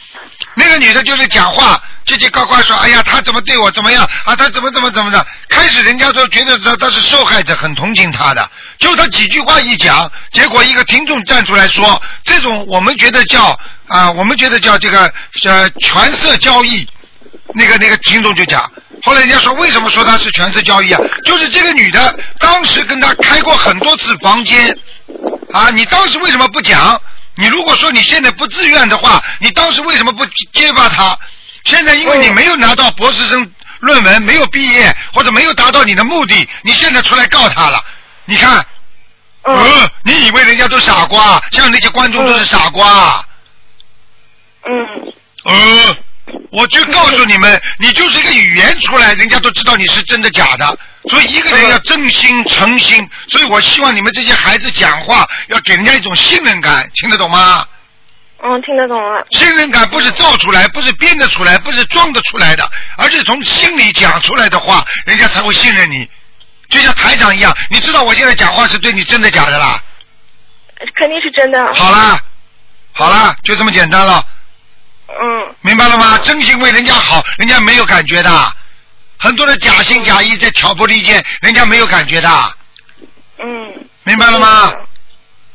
[0.54, 4.34] 那个女的就是讲话叽叽呱呱说，哎呀，他怎么对我怎么样啊？
[4.36, 5.26] 他怎么怎么怎么的？
[5.48, 8.50] 开始人家都觉得他他是受害者，很同情他的。
[8.78, 13.58] 就他几句话一讲，结果一个听众站出来说，这种我们觉得叫
[13.88, 15.12] 啊，我们觉得叫这个
[15.44, 16.88] 呃权色交易。
[17.54, 18.70] 那个那个听众就讲，
[19.02, 21.00] 后来人家说为什么说他是权势交易啊？
[21.24, 24.76] 就是这个女的当时跟他开过很多次房间，
[25.52, 27.00] 啊，你当时为什么不讲？
[27.38, 31.18] 你如果说你现在不自愿的话，你当时为什么不揭发他？
[31.64, 37.84] 现在因为你没有拿到博士生论文，没有毕业或者没有达到你的目的，你现在出来告他了。
[38.24, 38.64] 你看，
[39.42, 41.42] 嗯呃，你以为人家都傻瓜？
[41.52, 43.24] 像那些观众都是傻瓜。
[44.64, 45.12] 嗯
[45.44, 45.96] 呃，
[46.50, 50.78] 我就告诉你们，你就是一个语言出来，人家都知道你是真的假的。
[51.08, 57.66] 所以一个人要真心诚心，所以我希望你们这些孩子讲话要给人家一种信任感，听得懂吗？
[58.42, 59.26] 嗯，听得懂了。
[59.30, 62.68] 信任感不是造出来，不是编得出来，不是装得出来的，
[62.98, 66.08] 而是从心里讲出来的话，人家才会信任你。
[66.68, 69.80] 就像台长一样，你知道我现在讲话是对你真的假的啦？
[70.96, 71.72] 肯定是真的。
[71.72, 72.20] 好啦，
[72.92, 74.24] 好啦，就这么简单了。
[75.20, 76.18] 嗯明白了吗？
[76.18, 78.56] 真心为人家好，人家没有感觉的。
[79.18, 82.28] 很多的假心假意在挑拨离间，人家没有感觉的，
[83.38, 83.88] 嗯。
[84.04, 84.72] 明白了吗？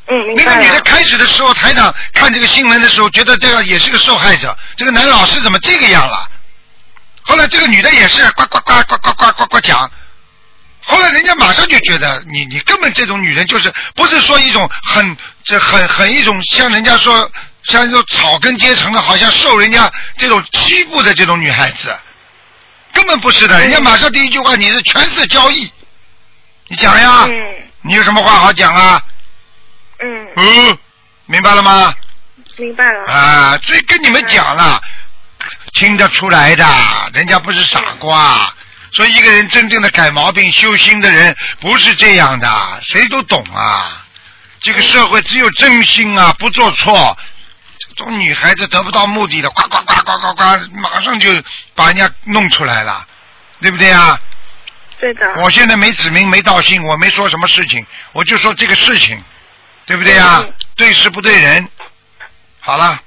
[0.07, 0.61] 嗯，明那个。
[0.61, 6.27] 女的开始的时候，台长看这个新闻的时候，觉得这个也是个受害者，这个男老师怎么这个样了？
[7.23, 9.89] 后来这个女的也是呱呱呱呱呱呱呱呱讲，
[10.83, 17.31] 后来人家马上就觉得你你根本这种女人就是不是说一种很这很很一种像人家说
[17.63, 21.95] 像这种草根阶层的，好像受人家这种欺负的这种女孩子，
[22.93, 23.59] 根本不是的。
[23.59, 25.71] 人家马上第一句话你是权色交易，
[26.67, 27.33] 你讲呀，嗯
[27.83, 29.01] 你有什么话好讲啊？
[29.99, 30.77] 嗯，嗯，
[31.25, 31.93] 明白了吗？
[32.57, 33.11] 明白了。
[33.11, 34.81] 啊，这跟你们讲了，
[35.73, 36.65] 听得出来的，
[37.13, 38.47] 人家不是傻瓜。
[38.93, 44.05] 所以一个人真正的改毛病、修心的人不是这样的，谁都懂啊。
[44.59, 47.17] 这个社会只有真心啊，不做错。
[48.09, 50.43] 女孩子得不到目的的，呱呱呱呱呱呱，
[50.81, 51.29] 马上就
[51.75, 53.05] 把人家弄出来了，
[53.61, 54.19] 对不对啊？
[54.99, 55.41] 对的。
[55.43, 59.21] 我现在没指名没道姓，我没说什么事情，我就说这个事情，
[59.85, 60.39] 对不对呀？
[60.41, 61.67] 嗯对事不对人。
[62.59, 62.99] 好了，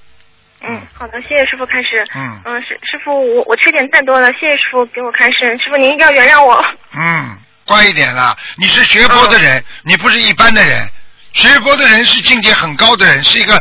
[0.60, 2.04] 嗯，好的，谢谢师傅开始。
[2.14, 5.58] 嗯嗯，师师傅，我我缺点太多了，谢谢师傅给我开示。
[5.58, 6.64] 师傅您一定要原谅我。
[6.92, 8.36] 嗯，乖一点啦。
[8.56, 10.88] 你是学佛的人，你不是一般的人。
[11.32, 13.60] 学佛的人是境界很高的人，是一个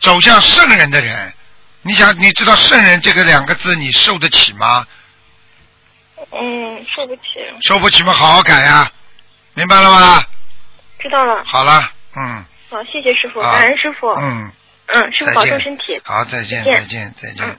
[0.00, 1.32] 走向圣人的人。
[1.82, 4.86] 你想，你知道“圣人”这个两个字，你受得起吗？
[6.30, 7.22] 嗯，受不起。
[7.62, 8.12] 受不起吗？
[8.12, 8.90] 好好改呀、
[9.54, 10.22] 明白了吗？
[10.98, 11.42] 知道了。
[11.44, 14.08] 好了，嗯好，谢谢师傅，感恩师傅。
[14.10, 14.52] 嗯，
[14.88, 15.98] 嗯，师傅保重身体。
[16.04, 17.58] 好，再见，再见再见，再见。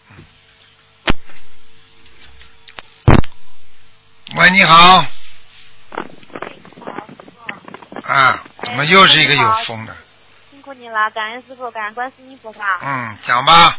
[4.36, 5.06] 喂，你好。
[8.04, 9.98] 啊，怎么又是一个有风的？
[10.72, 12.80] 辛苦你了，感恩师傅，感恩观世音菩萨。
[12.82, 13.76] 嗯，讲吧。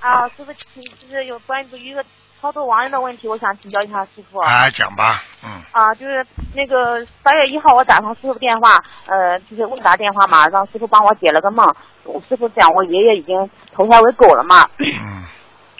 [0.00, 2.04] 啊，师傅，请就是有关于一个
[2.40, 4.38] 操作亡人的问题，我想请教一下师傅。
[4.38, 5.50] 啊，讲吧，嗯。
[5.72, 11.66] 啊，就是那个八月一号我打通师傅电话，呃，就是问答电话嘛，让师傅帮我解了个梦。
[12.04, 15.24] 我师傅讲我爷爷已经投胎为狗了嘛，嗯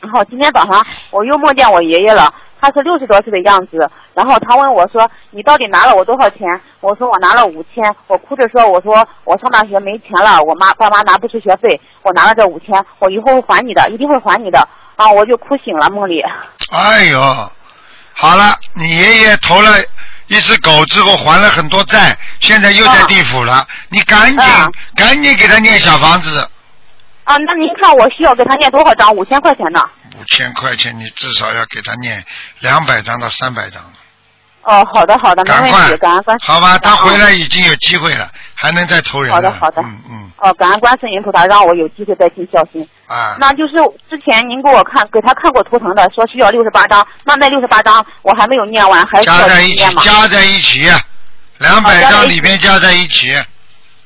[0.02, 2.32] 然后今天早上我又梦见我爷爷了，
[2.66, 6.40] 他是六十多岁的样子，然后他问我说：“你到底拿了我多少钱？”
[6.80, 16.20] 我说：“我拿了五千。”我哭着说：“我说我上大学没钱了，我妈爸妈拿不出学费，我拿了这五千，我以后会还你的，一定会还你的。”啊，我就哭醒了梦里。
[16.72, 17.20] 哎呦，
[18.14, 19.70] 好了，你爷爷投了
[20.26, 26.50] 一只狗之后还了很多债，现在又在地府了，你赶紧、啊赶紧给他念小房子，
[27.26, 29.12] 啊，那您看我需要给他念多少张？
[29.14, 29.80] 五千块钱呢？
[30.16, 32.24] 五千块钱，你至少要给他念
[32.60, 33.82] 两百张到三百张，
[34.62, 36.78] 哦，好的好的，没赶快问题，感恩观世音好吧？
[36.78, 39.32] 他回啊来已经有机会了，还能再投人。
[39.34, 42.88] 好的好的嗯嗯哦，感恩观世音菩萨，让我有机会再尽孝心。
[43.08, 43.74] 啊，那就是
[44.08, 49.94] 之前您给我看给他看过图腾的，说需要六十八张，那那六十八张我还没有念完，还加在一起？
[49.96, 50.88] 加在一起，
[51.58, 53.34] 两百张里边加在一起，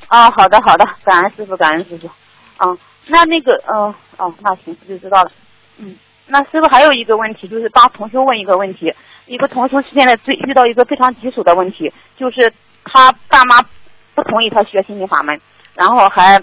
[0.07, 2.09] 啊，好的好的，感恩师傅，感恩师傅。
[2.63, 2.77] 嗯，
[3.11, 5.31] 那那个嗯哦，那行我就知道了。
[5.77, 5.97] 嗯，
[6.27, 8.93] 那师傅还有一个问题，就是帮同学问一个问题。
[9.27, 12.51] 一个同学现在最遇到一个非常棘手的问题，就是
[12.85, 13.61] 他爸妈
[14.15, 15.39] 不同意他学心经法门，
[15.75, 16.41] 然后还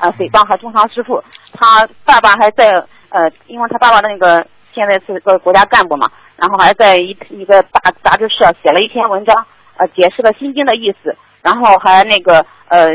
[0.00, 1.22] 呃诽谤和中伤师傅。
[1.52, 9.46] 他爸爸还在呃，因为他爸爸那个现在是个国家干部嘛，然后还在一一个大杂志社写了一篇文章，
[9.76, 12.90] 呃，解释了心经的意思，然后还那个呃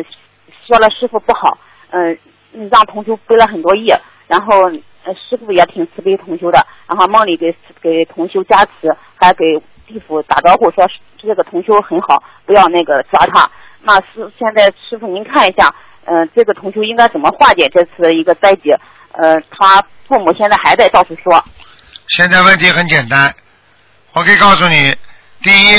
[0.65, 1.57] 说了师傅不好，
[1.89, 2.17] 嗯，
[2.69, 3.93] 让同修背了很多亿，
[4.27, 9.45] 然后师傅也挺慈悲同修的，然后梦里给给同修加持，还给
[9.87, 10.87] 地府打招呼说
[11.17, 13.49] 这个同修很好，不要那个抓他。
[13.83, 15.73] 那师现在师傅您看一下，
[16.05, 18.79] 嗯、这个同修应该怎么化解这次的一个灾劫？
[19.13, 21.43] 呃，他父母现在还在到处说，
[22.07, 23.33] 现在问题很简单，
[24.13, 24.95] 我可以告诉你，
[25.41, 25.77] 第一，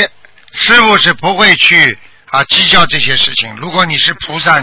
[0.52, 1.96] 师傅是不会去
[2.30, 3.54] 啊计较这些事情。
[3.56, 4.60] 如果你是菩萨，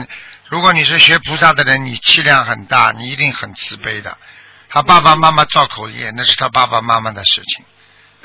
[0.50, 4.18] 如果你是学菩萨的人，你气量很大，你一定很慈悲的。
[4.68, 7.66] 他爸爸妈妈造口业，那是他爸爸妈妈的事情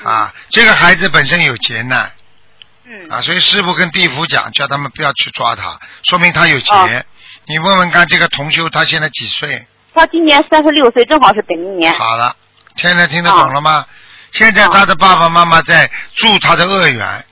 [0.07, 0.33] 啊。
[0.49, 2.11] 这个孩子本身有劫难
[2.85, 6.73] 嗯啊，所以师傅跟地府讲，叫他们不要去抓他，说明他有劫。
[6.73, 7.03] 哦
[7.47, 9.67] 你问问看，这个同修他现在几岁？
[9.93, 11.93] 他今年三十六岁，正好是本命年。
[11.93, 12.35] 好了，
[12.75, 13.85] 现在听得懂了吗？
[14.31, 17.25] 现在他的爸爸妈妈在助他的恶缘，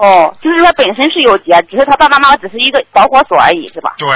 [0.00, 3.94] 哦，就是说本身是有劫，只是他爸爸妈妈只是一个导火索而已，是吧？
[3.98, 4.08] 对，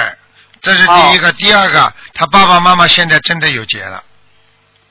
[0.63, 1.31] 这是第一个。
[1.33, 4.03] 第二个，他爸爸妈妈现在真的有劫了，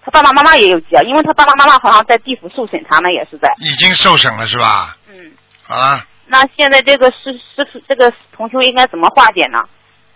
[0.06, 3.52] 他爸爸妈妈也有劫，因为他爸爸妈妈好像在地府受审，他们也是在。
[3.58, 4.96] 已经受审了是吧？
[5.10, 5.32] 嗯，
[5.64, 9.64] 好了，那现在这个师师傅这个同修应该怎么化解呢？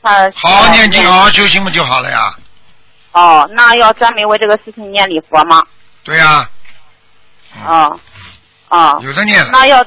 [0.04, 2.36] 他好好念经，好好修行不就好了呀？
[3.14, 5.64] 哦，那要专门为这个事情念礼佛吗？
[6.04, 6.48] 对呀、
[7.56, 8.00] 嗯哦，
[8.70, 9.84] 哦，有的念了，那要，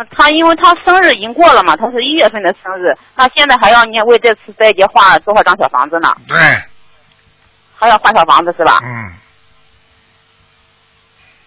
[0.00, 6.08] 呃他因为他生日已经过了嘛，他是一月份的生日，那现在还要念为这次斋节画多少张小房子呢？
[6.26, 6.38] 对，
[7.76, 8.80] 还要画小房子是吧？
[8.82, 9.14] 嗯，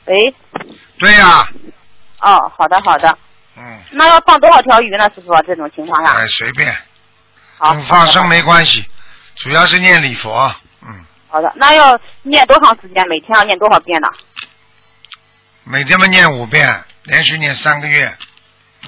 [0.05, 0.35] 喂，
[0.99, 1.49] 对呀、
[2.21, 3.17] 哦，好的好的，
[3.57, 5.35] 嗯，那要放多少条鱼呢，师傅？
[5.47, 6.71] 这种情况下，哎，随便，
[7.57, 8.39] 好，跟放生没。
[8.43, 8.85] 关系，
[9.35, 13.03] 主要是念礼佛，嗯，好的，那要念多长时间？
[13.07, 14.07] 每天要念多少遍呢？
[15.63, 18.15] 每天嘛念五遍，连续念三个月，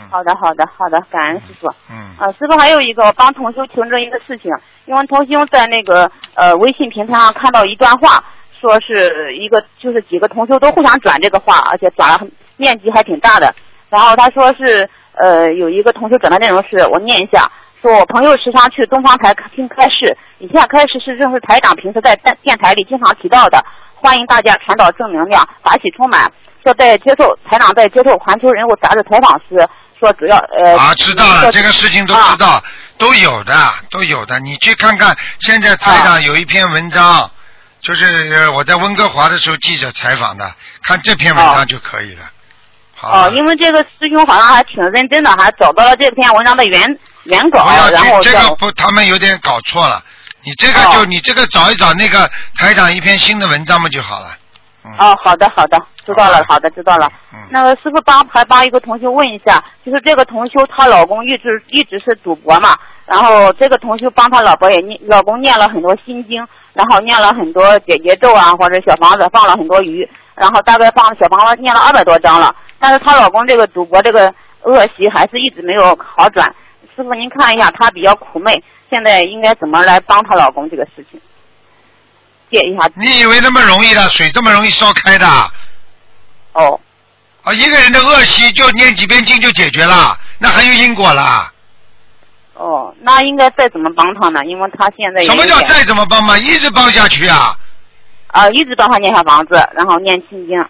[0.10, 1.68] 好的好的好的，感恩师傅。
[1.90, 4.52] 嗯，啊，师傅还有一个，我帮同修求证一个事情，
[4.86, 8.24] 因为同修在那个呃微信平台上看到一段话，
[8.60, 13.54] 说是一个就是几个同修都互相转这个话，而且转了很面积还挺大的。
[13.90, 17.50] 然后他说是呃有一个同修转的内容是我念一下，
[17.82, 26.30] 说我朋友时常去东方台听开示，以下开示是正是台长平时在电电台里经常提到的，欢迎大家传导正能量，法喜充满。
[26.64, 32.64] 说在接受台长在接受《环球人物》杂志采访时，说只要呃啊，知道了，这个事情都知道，
[32.98, 34.40] 都有的，都有的。
[34.40, 37.30] 你去看看，现在台长有一篇文章，
[37.82, 40.54] 就是呃我在温哥华的时候记者采访的，
[40.84, 42.24] 看这篇文章就可以了。
[42.98, 50.04] 好因为这个师兄好像还挺认真的，还找到了这篇文章的原原稿不要，然后，这个不，他们有点搞错了。
[50.44, 54.38] 你这个就、哦你这个找一找那个台长一篇新的文章嘛就好了。
[54.86, 54.94] 嗯。
[55.00, 57.12] 哦，好的好的，知道了，好的知道了。
[57.34, 57.40] 嗯。
[57.50, 76.54] 那个师傅帮还帮一个同学问一下，就是这个同修她老公一直一直是赌博嘛，然后这个同修帮她老婆也念，老公念了很多心经，然后念了很多解结咒啊，或者小房子放了很多鱼，然后大概放小房子念了二百多张了，但是她老公这个赌博这个恶习还是一直没有好转。
[76.96, 81.20] 师傅您看一下，她比较苦闷，现在应该怎么来帮她老公这个事情？
[82.56, 84.08] 借一下你以为那么容易的？
[84.10, 85.28] 水这么容易烧开的？
[86.54, 86.80] 哦。
[87.44, 91.52] 啊，一个人的恶习就念几遍经就解决了，那还有因果啦？
[92.54, 94.40] 哦，那应该再怎么帮他呢？
[94.46, 96.38] 因为他现在什么叫再怎么帮嘛？
[96.38, 97.56] 一直帮下去啊！
[98.28, 100.66] 啊，一直帮他念小房子，然后念心经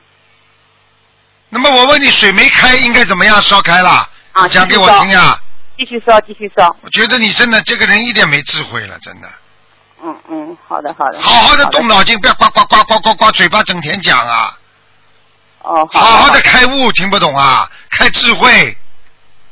[1.50, 4.10] 那么我问你，水没开应该怎么样烧开了？
[4.34, 5.40] 啊，讲给我听啊！
[5.78, 6.76] 继续烧，继续烧。
[6.82, 9.30] 我觉得你真的这个人一点没智慧了，真的。
[10.04, 11.20] 嗯嗯，好的好的。
[11.20, 14.58] 好好的动脑筋，不要呱呱呱呱呱呱，嘴巴整天讲啊！
[15.62, 17.70] 哦，好好好的开悟，听不懂啊？
[17.90, 18.78] 开智慧。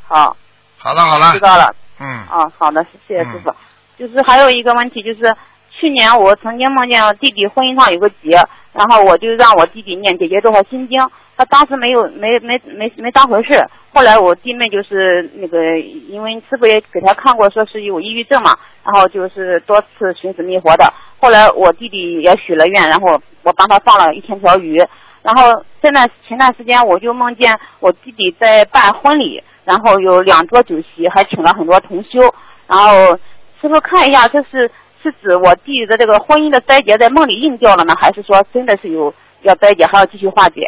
[0.06, 0.36] 好，
[0.78, 1.74] 好了好了知，道了。
[1.98, 3.54] 嗯，啊，好的，谢谢师傅。
[3.98, 5.34] 就是还有一个问题，就是
[5.70, 8.36] 去年我曾经梦见我弟弟婚姻上有个结，
[8.74, 11.00] 然后我就让我弟弟念姐姐多少心经，
[11.36, 13.64] 他当时没有没没没没当回事。
[13.92, 20.92] 后来我弟妹就是那个，因为师傅也给他看过，说是有抑郁症嘛，然后就是多次寻死觅活的。
[21.20, 24.84] 后来我弟弟也许了愿，然后我帮他放了一千条鱼。
[25.22, 32.20] 然后现在前段时间我就梦见我弟弟在办婚礼，然后有两桌酒席，还请了很多同修。
[32.66, 33.16] 然后
[33.60, 34.70] 师傅看一下，这是
[35.04, 40.62] 是指我弟弟的这个婚姻的灾劫在梦里应掉了呢，还是说真的是有要灾劫，还要继续化解？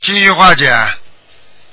[0.00, 0.74] 继续化解。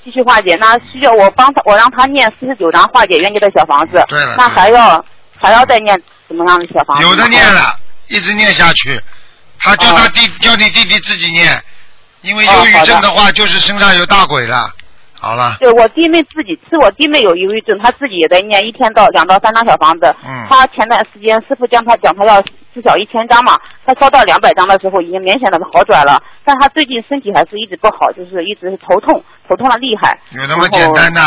[0.04, 4.04] 继续化解，那需要我帮他，我让他念四十九张化解冤结的小房子。
[4.10, 5.04] 对了那还要
[5.38, 5.96] 还要再念
[6.28, 7.08] 什么样的小房子？
[7.08, 7.78] 有的念了，
[8.08, 9.02] 一直念下去。
[9.60, 11.62] 他叫他弟，叫你弟弟自己念，
[12.22, 14.70] 因为忧郁症的话，就是身上有大鬼了。
[15.22, 20.16] 好了，对我弟妹自己是我弟妹有抑郁症，她自己也在念，一天到两到三张小房子。
[20.26, 30.18] 嗯她前段时间师傅叫她讲她要至少一千张嘛，她烧到两百张的时候已经明显的好转了，但她最近身体还是一直不好，就是一直是头痛，头痛的厉害。
[30.32, 31.22] 有那么简单的，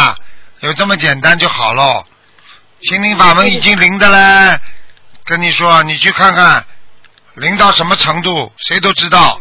[0.61, 2.05] 有这么简单就好喽。
[2.81, 4.59] 心灵法门已经灵的嘞，
[5.27, 6.65] 跟你说，你去看看，
[7.35, 9.39] 灵到什么程度，谁都知道。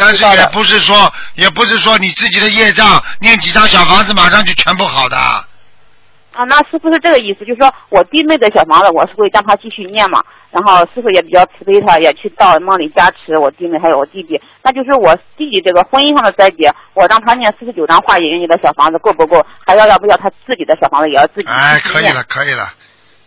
[0.00, 5.16] 嗯，但是也不是说，也不是说你自己的业障念几张小房子马上就全部好的。
[5.16, 10.22] 啊，那师傅是这个意思，就是说我弟妹的小房子，我是会让他继续念嘛。
[10.50, 14.40] 然后师傅也比较慈悲他，也去到梦里加持我弟妹还有我弟弟。
[14.62, 19.44] 那就是我弟弟这个婚姻上的灾劫，我让他念四十九张化解冤结的小房子够不够？
[19.66, 22.72] 还要要不要他自己的小房子也要自己哎，可以了，可以了，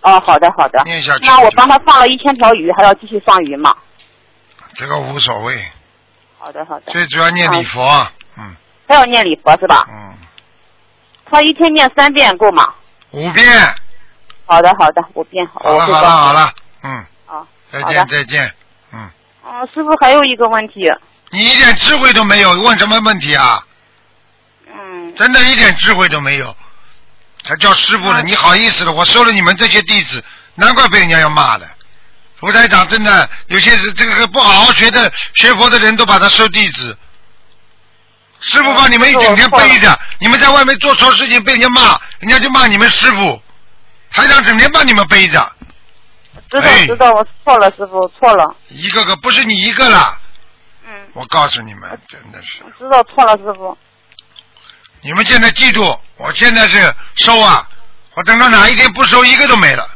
[0.01, 0.81] 哦，好的好的。
[0.85, 1.25] 念下去。
[1.25, 3.73] 那我帮他放了一千条鱼，还要继续放鱼吗？
[4.75, 5.53] 这个无所谓，
[6.43, 6.91] 好的好的。
[6.91, 8.05] 最主要念礼佛，
[8.37, 8.53] 嗯
[8.85, 9.87] 还要念礼佛是吧？
[9.89, 10.13] 嗯，
[11.25, 12.73] 他一天念三遍够吗？
[13.11, 13.45] 五遍。
[14.45, 15.61] 好的好的，五遍好。
[15.61, 17.47] 好了好了好了，嗯，啊。
[17.71, 18.53] 再见再见，
[18.91, 19.09] 嗯，
[19.45, 20.91] 嗯，师傅还有一个问题，
[21.29, 23.65] 你一点智慧都没有，问什么问题啊？
[24.67, 26.53] 嗯，真的一点智慧都没有，
[27.45, 28.17] 还叫师傅了？
[28.17, 28.91] 啊你好意思了？
[28.91, 30.21] 我收了你们这些弟子，
[30.55, 31.65] 难怪被人家要骂的。
[32.43, 36.97] 卢台长真的有些是这个不好好学的学佛的人都把他收弟子。
[38.41, 43.41] 师傅把你们一整天背着，你们在外面做错事情被人家骂，人家就骂你们师傅。
[44.11, 45.49] 台长整天把你们背着，
[46.51, 48.53] 知道哎知道，我错了，师傅错了。
[48.67, 50.19] 一个个不是你一个了。
[50.85, 53.77] 嗯，我告诉你们，真的是，我知道错了，师傅。
[54.99, 57.65] 你们现在记住，我现在是收啊，
[58.15, 59.89] 我等到哪一天不收，一个都没了。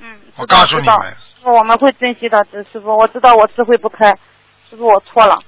[0.00, 4.10] 嗯，我告诉你们，师傅，我们会珍惜的，师傅，我知道我智慧不开，
[4.70, 5.42] 师傅我错了。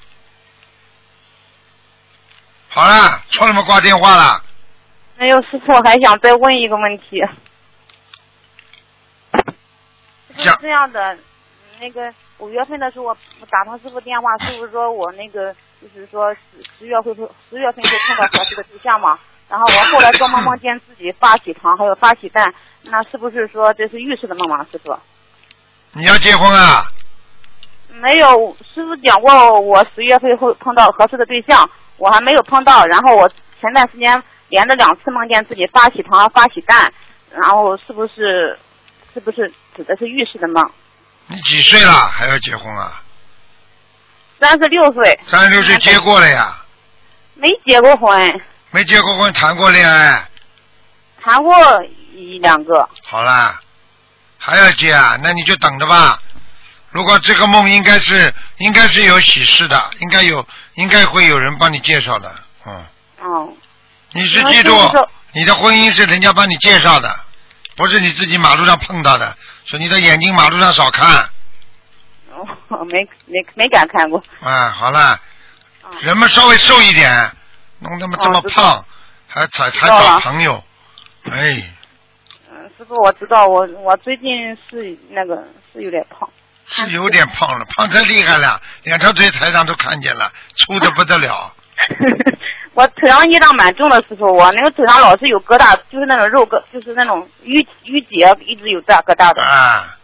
[2.68, 3.62] 好了，错什么？
[3.62, 4.42] 挂电话了。
[5.16, 7.22] 没有，师傅我还想再问一个问题。
[10.36, 11.16] 是这样的，
[11.80, 16.40] 那个五月份的时候，我我打通师傅电话，师傅说我那个就是说十
[16.78, 19.16] 十月会十月份会碰到合适的对象嘛。
[19.49, 24.99] 然后我后来做梦梦见自己发喜糖，还有发喜蛋，那是不是说这是预示的梦嘛，师傅？
[25.95, 26.84] 你要结婚啊？
[28.01, 32.84] 没有，师傅讲过我十月份会碰到合适的对象，我还没有碰到。
[32.86, 33.28] 然后我
[33.61, 36.92] 前段时间连着两次梦见自己发喜糖、发喜蛋，
[37.30, 38.59] 然后是不是
[39.14, 40.68] 是不是指的是预示的梦？
[41.28, 43.01] 你几岁了还要结婚啊？
[44.40, 46.57] 三十六岁，三十六岁结过了呀？
[47.34, 48.40] 没结过婚，
[48.72, 50.20] 没结过婚，谈过恋爱？
[51.22, 51.55] 谈过
[52.12, 52.86] 一两个。
[53.05, 53.59] 好啦，
[54.47, 55.18] 还要接啊？
[55.22, 56.20] 那你就等着吧。
[56.90, 62.30] 如果这个梦应该是应该是有喜事的，应该有应该会有人帮你介绍的，
[62.66, 62.86] 嗯。
[63.22, 63.57] 嗯，
[64.12, 64.76] 你是记住
[65.32, 67.18] 你的婚姻是人家帮你介绍的，
[67.74, 69.34] 不是你自己马路上碰到的。
[69.64, 71.30] 说你的眼睛马路上少看，
[72.68, 74.22] 哦没没没敢看过。
[74.42, 75.18] 啊，好了，
[75.84, 77.32] 嗯人们稍微瘦一点，
[77.78, 78.84] 弄他妈这么胖，
[79.26, 80.62] 还还还找朋友，
[81.30, 81.74] 哎，嗯，
[82.85, 86.28] 师傅，我知道，我我最近是那个是有点胖。
[86.66, 91.55] 是有点胖了，胖太厉害了，两条腿台上都看见了，粗的不得了。
[92.74, 99.43] 我腿上业障蛮重的，时候，我那个腿上老是有疙瘩，就是那种肉疙，就是那种淤淤结，一直有大疙瘩的。
[99.43, 99.97] 啊，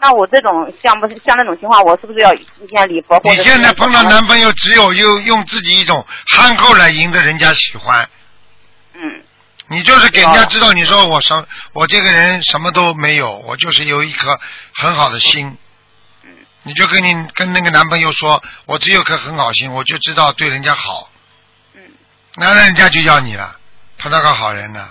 [0.00, 8.08] 那我这种像不像那种情况，我是不是要一天礼佛或你现在碰到男朋友，只有用用自己一种憨厚来赢得人家喜欢。
[8.94, 9.22] 嗯
[9.74, 14.38] 你就是给人家知道，你说我什我这个人什么都没有，我就是有一颗
[14.74, 15.56] 很好的心。
[16.66, 21.10] 你就跟你跟那个男朋友说，我只有颗很好心，我就知道对人家好，
[21.74, 21.82] 嗯
[22.36, 23.58] 那人家就要你了，
[23.98, 24.88] 他那个好人呢，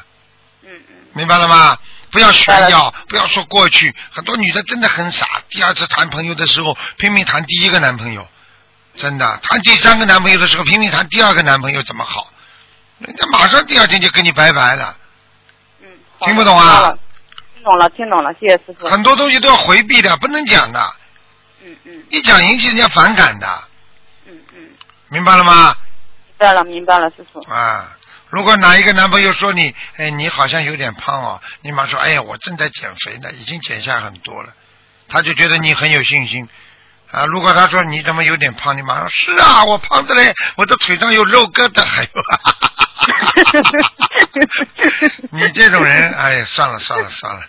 [0.64, 1.78] 嗯嗯明白了吗？
[2.12, 8.28] 不要炫耀，不要说过去，很多女的真的很傻，第二次谈朋友的时候拼命谈第一个男朋友，
[8.96, 12.33] 真的谈第三个男朋友的时候拼命谈第二个男朋友怎么好？
[13.06, 14.96] 人家马上第二天就跟你拜拜了。
[15.82, 15.88] 嗯。
[16.22, 16.94] 听不懂啊
[17.56, 18.88] 听懂了，听懂了，谢谢师傅。
[18.88, 20.94] 很多东西都要回避的，不能讲的，
[21.64, 23.48] 嗯嗯一讲引起人家反感的，
[24.26, 24.70] 嗯嗯，
[25.10, 25.76] 明白了吗？
[26.28, 27.40] 明白了明白了，师傅。
[27.50, 27.96] 啊，
[28.30, 34.54] 如果哪一个男朋友说你，哎，你好像有点胖哦，你马上说，哎呀，我正在减肥呢，已经减下很多了，
[35.08, 36.48] 他就觉得你很有信心。
[37.12, 42.10] 啊，如果他说你怎么有点胖，你马上是啊，我胖的嘞，我的腿上有肉疙瘩，还有，
[45.32, 47.42] 你这种人，哎呀，算了算了算了，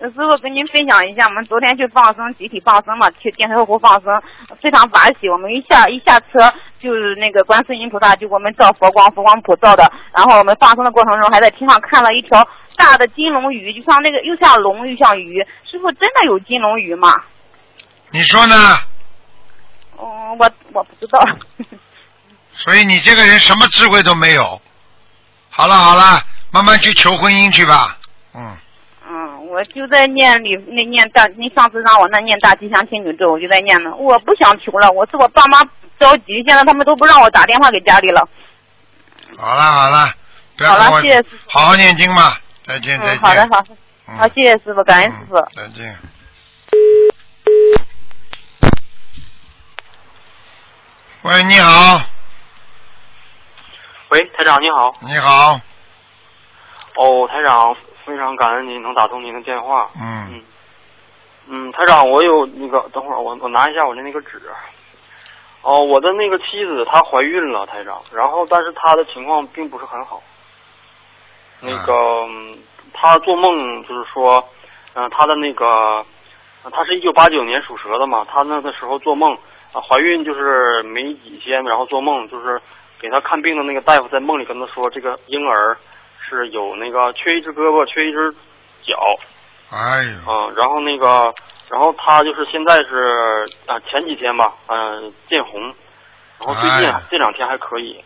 [0.00, 4.22] 师傅跟您分享一下，我们昨天去放生，集体放生嘛，去电车湖放生，
[4.60, 5.28] 非常欢喜。
[5.28, 9.90] 我们一下一下车，就是那个观世音菩萨就给我们照佛光，佛光普照的。
[10.14, 12.46] 然后我们放生的过程中，还在天上看了一条
[12.76, 15.44] 大的金龙鱼，就像那个又像龙又像鱼。
[15.64, 17.14] 师傅真的有金龙鱼吗？
[18.10, 18.54] 你说呢？
[19.98, 21.18] 嗯，我我不知道。
[22.56, 24.60] 所以你这个人什么智慧都没有。
[25.50, 27.96] 好了好了，慢慢去求婚姻去吧。
[28.34, 28.56] 嗯，
[29.08, 33.94] 嗯，我就在念里那念大，你上次让我那念大吉祥天女咒，我就在念呢。
[33.96, 35.62] 我不想求了，我是我爸妈
[35.98, 38.28] 着急，现在他们都不让我打电话给家里了。
[39.38, 40.12] 好了好了，
[40.56, 42.40] 不要好了谢谢师傅好好念经吧。
[42.62, 43.16] 再见再见。
[43.16, 43.76] 嗯，好的好的，
[44.08, 45.36] 嗯好，谢谢师傅，感恩师傅。
[45.36, 45.98] 嗯再见。
[51.22, 52.00] 喂，你好，
[54.16, 54.94] 喂，台长你好。
[55.02, 55.60] 你好，
[56.96, 59.90] 哦，台长，非常感恩您能打通您的电话。
[59.94, 60.42] 嗯嗯
[61.48, 64.40] 嗯，台长，我有那个，等会儿我我拿一下我的那个纸。
[65.60, 70.22] 哦，我的那个妻子她怀孕了，台长，然后但是她的情况并不是很好。
[71.60, 71.92] 那个，
[72.26, 72.58] 嗯
[72.94, 74.42] 她做梦就是说，
[74.94, 75.66] 嗯、她的那个，
[76.64, 79.36] 呃她是一九八九年属蛇的嘛，她那个时候做梦
[79.74, 82.58] 啊、怀孕就是没几天，然后做梦就是
[83.00, 85.76] 给他看病的那个大夫在梦里跟他说，这个婴儿
[86.28, 88.32] 是有那个缺一只胳膊，缺一只
[88.84, 88.98] 脚，
[89.70, 91.32] 哎呦，嗯，然后那个，
[91.70, 95.60] 然后他就是现在是啊、前几天吧，嗯、见红，
[96.40, 98.02] 然后最近、哎这两天还可以。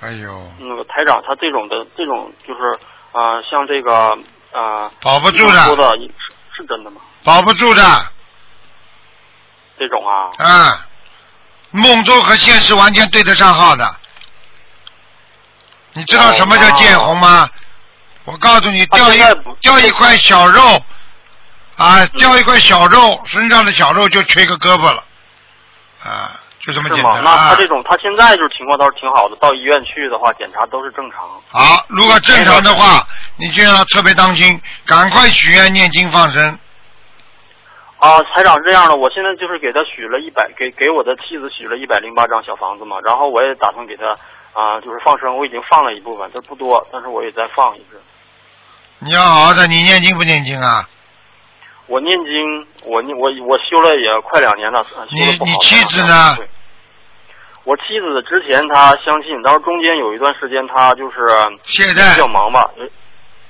[0.00, 2.78] 哎呦，那个台长，他这种的这种就是
[3.12, 4.16] 啊、像这个
[4.52, 6.08] 啊，保不住说的，是
[6.56, 7.00] 是真的吗？
[7.24, 7.82] 保不住的
[9.78, 10.78] 这种啊，嗯！
[11.70, 13.84] 梦中和现实完全对得上号的。
[15.98, 17.50] 你知道什么叫见红吗？
[18.24, 19.18] 我告诉你，掉一
[19.60, 20.60] 掉一块小肉，
[21.76, 25.02] 啊，掉一块小肉，身上的小肉就缺个胳膊了，
[26.04, 26.88] 啊，就这么？
[26.90, 27.66] 简单啊那他这。
[27.66, 31.20] 种，他现在就是情况倒是挺好的，到医院去的话，检查都是正常。
[31.50, 33.04] 好，如果正常的话，
[33.36, 36.58] 你就要特别当心，赶快许愿念经放生。
[37.98, 44.16] 啊，台长这样的，我现在就是给他许了一百，给给我的妻子许了一百零八张小房子嘛，然后我也打算给他
[44.52, 48.00] 啊，就是放生，我已经放了一部分，这不多，但是我也在放一直。
[49.00, 50.88] 你要好好的，你念经不念经啊？
[51.86, 54.84] 我念经，我念我我修了也快两年了。
[55.10, 56.36] 你你妻子呢
[57.64, 61.16] 我妻子之前她相信，然后中间有一段时间她就是
[61.64, 62.86] 现在比较忙吧，呃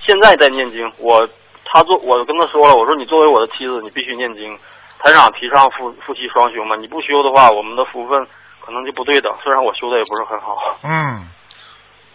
[0.04, 0.92] 现在在念经。
[0.98, 1.28] 我
[1.64, 4.58] 她做我跟她说了，我说你作为我的妻子，你必须念经。
[5.00, 8.26] 台长提倡夫夫妻双修嘛，你不修的话，我们的福分
[8.68, 9.34] 可能就不对的。
[9.42, 10.58] 虽然我修的也不是很好。
[10.82, 11.26] 嗯，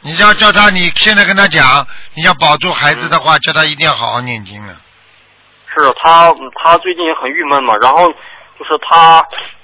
[0.02, 1.66] 你要叫他，你现在跟他讲，
[2.14, 4.74] 你要保住孩子的话，叫他一定要好好念经了。
[5.76, 7.76] 是他，嗯他最近也很郁闷嘛。
[7.82, 9.20] 然后就是他，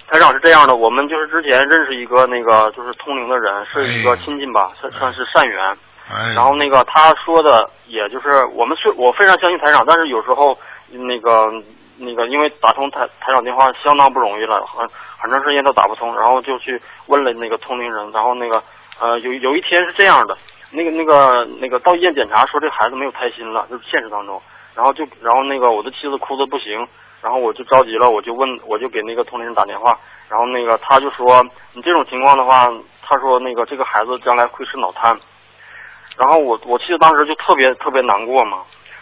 [0.10, 5.78] 台长是这样的，我们就是之前认识一个那个就是通灵的人，是一个哎亲戚吧，算算是善缘。
[6.12, 10.58] 哎，然后那个他说的，也就是我们虽我非常相信台长，但是有时候
[10.90, 11.52] 那个
[12.00, 14.88] 那个因为打通台台长电话相当不容易了，很
[15.20, 18.64] 很长时间都打不通，然后就去问了那个通灵人，然后那个
[19.00, 20.38] 呃有有一天是这样的，
[20.72, 24.41] 那个那个那个到医院检查说这孩子没有胎心了，就是现实当中，
[24.76, 26.88] 然后就然后那个我的妻子哭的不行，
[27.22, 29.97] 然后我就着急了，我就问我就给那个通灵人打电话，
[30.30, 31.43] 然后那个他就说
[31.74, 32.72] 你这种情况的话，
[33.04, 35.18] 他说那个这个孩子将来会是脑瘫。
[36.18, 38.60] 然后我我妻子当时就特别特别难过嘛，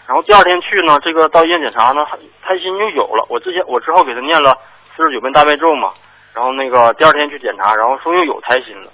[0.07, 2.05] 然后第二天去呢，这个到医院检查呢，
[2.41, 3.25] 胎心就有了。
[3.29, 4.57] 我之前我之后给他念了
[4.95, 5.91] 四十九遍大悲咒嘛，
[6.33, 8.89] 然后那个第二天去检查，然后说又有胎心了。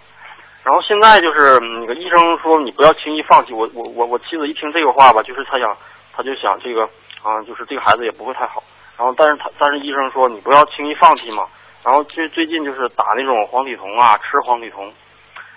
[0.64, 3.54] 然后现在就是那个医生说你不要轻易放弃。
[3.54, 5.78] 我我我我妻子一听这个话吧，就是她想，
[6.16, 6.84] 她就想这个
[7.22, 8.64] 啊，就是这个孩子也不会太好。
[8.98, 11.46] 然后但是他但是医生说你不要轻易放弃嘛。
[11.84, 14.92] 然后最最近就是打那种黄体酮啊，吃黄体酮。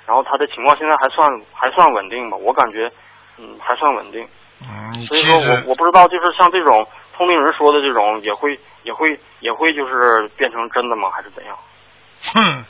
[0.05, 2.91] 然后他的情况现在还算还算稳定吧，我感觉，
[3.39, 4.27] 嗯，还算稳定。
[4.61, 6.87] 嗯，所以说我我不知道，就是像这种
[7.17, 11.11] 通灵人说的这种，也会也会也会就是变成真的吗？
[11.15, 11.57] 还是怎样？
[12.35, 12.65] 哼，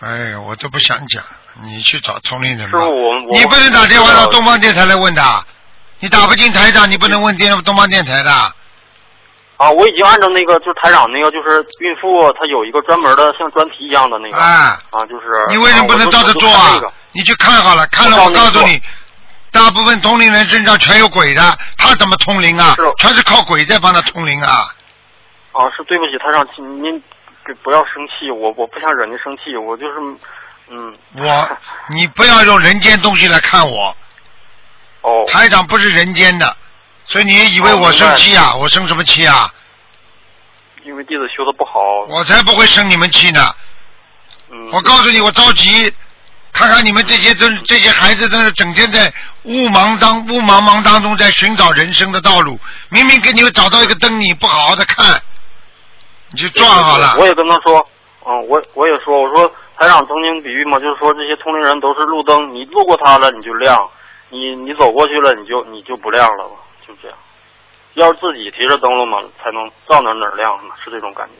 [0.00, 1.22] 哎，我都不想讲，
[1.62, 2.78] 你去找通灵人吧。
[2.78, 5.22] 师傅，我我你不能打电话到东方电台来问的，
[6.00, 8.30] 你打不进台长，你不能问电东方电台的。
[9.56, 16.80] 啊，我已经按照那个就是台长那个就是孕妇，她有一个专门的像专题一样的那个哎，啊，就是你为什么不能照着做啊？
[17.12, 18.82] 你去看好了，看了我告诉你，
[19.54, 22.82] 大部分通灵人身上全有鬼的，他怎么通灵啊是？
[22.98, 24.74] 全是靠鬼在帮他通灵啊！
[25.52, 27.00] 啊，是对不起，台长，请您
[27.44, 29.94] 不不要生气，我我不想惹您生气，我就是
[30.68, 30.98] 嗯。
[31.16, 33.96] 我， 你不要用人间东西来看我，
[35.02, 36.56] 哦台长不是人间的，
[37.06, 38.56] 所以你以为我生气啊？
[38.56, 39.48] 我生什么气啊？
[40.82, 43.54] 因为弟子修的不好，我才不会生你们气呢！
[44.50, 45.94] 嗯，我告诉你，我着急，
[46.52, 49.12] 看看你们这些真这些孩子，真是整天在
[49.44, 52.58] 雾茫当雾茫茫当中在寻找人生的道路。
[52.88, 55.22] 明明给你们找到一个灯，你不好好的看，
[56.30, 57.16] 你就撞好了。
[57.18, 57.88] 我也跟他说，
[58.26, 63.90] 嗯，我我也说，我说台长曾经比喻嘛，就是说这些通灵人都是路灯，你路过它了你就亮，
[64.30, 67.16] 你你走过去了你就你就不亮了吧，就这样。
[67.94, 71.34] 要是自己提着灯笼嘛，才能照哪儿哪儿亮呢，是这种感觉。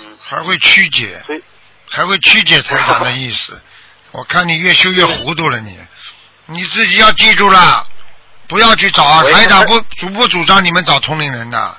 [0.00, 1.42] 嗯，还会曲解，所以
[1.90, 3.60] 还会曲解台长的意思。
[4.12, 5.78] 我看你越修越糊涂了你，你
[6.72, 7.86] 自己要记住了，
[8.48, 11.76] 不要去找啊台长不主不主张你们找同龄人的。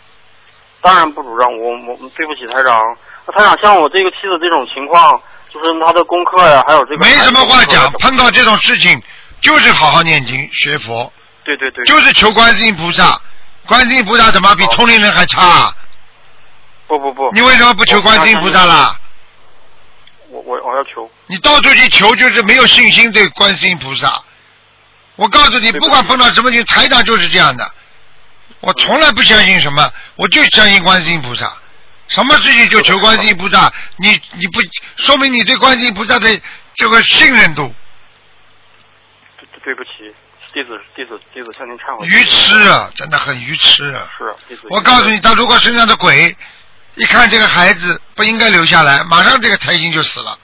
[0.82, 2.80] 当然不主张，我我对不起台长。
[3.28, 5.22] 那台长像我这个妻子这种情况，
[5.53, 9.01] 就是他的功课呀，还有这个没什么话讲，碰到这种事情
[9.41, 11.11] 就是好好念经学佛，
[11.43, 13.20] 对对对，就是求观世音菩萨。
[13.68, 15.76] 观世音菩萨怎么比好通灵人还差啊？
[16.88, 18.95] 不不不，你为什么不求观世音菩萨啦？
[20.30, 24.22] 我我我要求，你到处去求，就是没有信心对观世音菩萨。
[25.16, 27.72] 我告诉你，不管碰到什么情，台长就是这样的。
[28.59, 31.51] 我从来不相信什么，我就相信观世音菩萨。
[32.07, 34.59] 什么事情就求观世音菩萨，你你不
[34.97, 36.41] 说明你对观世音菩萨的
[36.76, 37.74] 这个信任度。
[39.38, 40.13] 对对不起，
[40.53, 42.05] 弟子弟子弟子向您忏悔。
[42.05, 44.07] 愚痴啊，真的很愚痴啊！
[44.18, 44.68] 是弟子。
[44.70, 46.36] 我告诉你，他如果身上的鬼
[46.95, 50.38] 一看这个孩子不应该留下来，马上这个胎心就死了。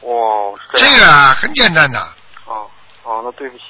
[0.00, 2.14] 哦，这个啊，很简单的。
[3.18, 3.64] 哦哦，那对不起，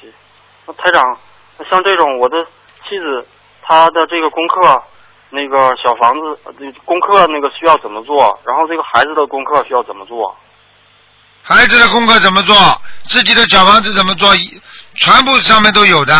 [0.67, 1.17] 那台长，
[1.57, 2.37] 那像这种我的
[2.87, 3.25] 妻子，
[3.63, 4.81] 她的这个功课，
[5.31, 6.37] 那个小房子
[6.85, 8.39] 功课那个需要怎么做？
[8.45, 10.35] 然后这个孩子的功课需要怎么做？
[11.41, 12.55] 孩子的功课怎么做，
[13.07, 14.61] 自己的小房子怎么做，一
[14.95, 16.13] 全部上面都有的，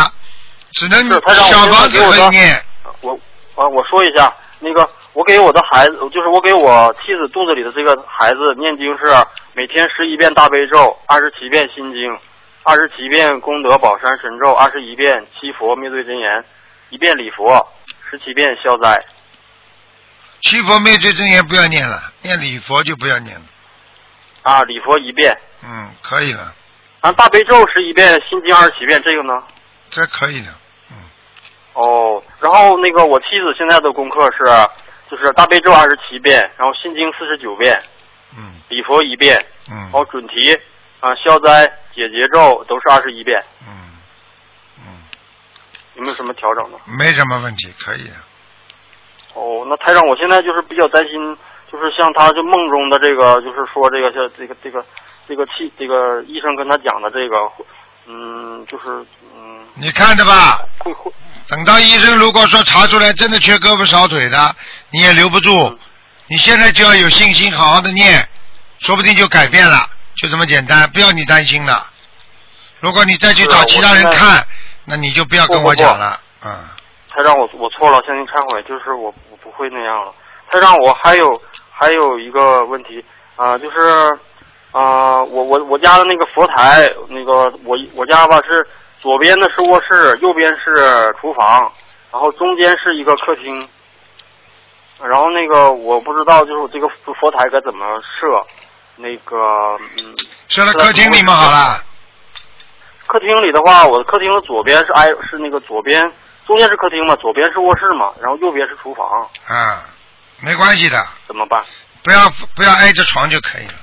[0.72, 2.60] 只能小房子可以念。
[3.02, 3.14] 我
[3.56, 9.06] 啊，我说一下，那个我给我的孩子，就是我给我妻子肚子里的这个孩子念经是
[9.54, 12.18] 每天十一遍大悲咒，二十七遍心经，
[12.64, 16.44] 二十七遍功德宝山神咒，二十一遍七佛灭罪真言，
[16.90, 17.68] 一遍礼佛，
[18.10, 19.02] 十七遍消灾。
[20.42, 23.46] 七佛灭罪真言不要念了，念礼佛就不要念了。
[24.44, 26.54] 啊，礼佛一遍，嗯，可以了，
[27.02, 29.44] 啊，大悲咒十一遍，心经二十七遍，这个呢？
[29.90, 30.48] 这可以的。
[31.74, 34.44] 哦，然后那个我妻子现在的功课是，
[35.10, 37.82] 就是大悲咒二十七遍，然后心经四十九遍，
[38.38, 40.54] 嗯礼佛一遍，嗯然后准提
[41.00, 43.38] 啊、消灾、解结咒都是二十一遍，
[43.68, 44.00] 嗯
[44.80, 45.04] 嗯，
[45.96, 46.78] 有没有什么调整呢？
[46.88, 48.16] 没什么问题，可以的。
[49.34, 51.38] 哦，那台长，我现在就是比较担心，
[51.70, 54.84] 就是像他就梦中的这个，就是说这个像这个这个
[55.28, 57.36] 这个气这个医生跟他讲的这个，
[58.08, 61.12] 嗯，就是嗯，你看着吧，会会
[61.50, 64.56] 等到医生如果说查出来真的缺胳膊少腿的，
[64.92, 65.52] 你也留不住。
[65.58, 65.78] 嗯
[66.32, 68.30] 你现在就要有信心，好好的念，
[68.78, 69.80] 说不定就改变了，
[70.22, 71.88] 就这么简单，不要你担心了。
[72.82, 74.46] 如果你再去找其他人看，
[74.86, 76.52] 那你就不要跟我讲了，嗯。
[77.10, 80.14] 他让，我我错了，向您忏悔，就是我我不会那样了。
[80.50, 81.42] 他让，我还有
[81.72, 83.04] 还有一个问题
[83.36, 83.80] 啊、就是
[84.72, 88.68] 啊、我我我家的那个佛台，那个我我家吧是
[89.02, 91.72] 左边的是卧室，右边是厨房，
[92.12, 93.68] 然后中间是一个客厅。
[95.02, 96.88] 然后那个我不知道，就是我这个
[97.20, 98.46] 佛台该怎么设，
[99.02, 99.36] 那个
[99.98, 100.16] 嗯，
[100.50, 101.82] 设在客厅里面好了，
[103.08, 106.00] 客厅里的话，我的客厅的左边是挨是那个左边，
[106.46, 109.86] 中间是客厅嘛，左边是卧室嘛，然后右边是厨房，啊，
[110.42, 111.64] 没关系的，怎么办？
[112.04, 113.74] 不要不要挨着床就可以了。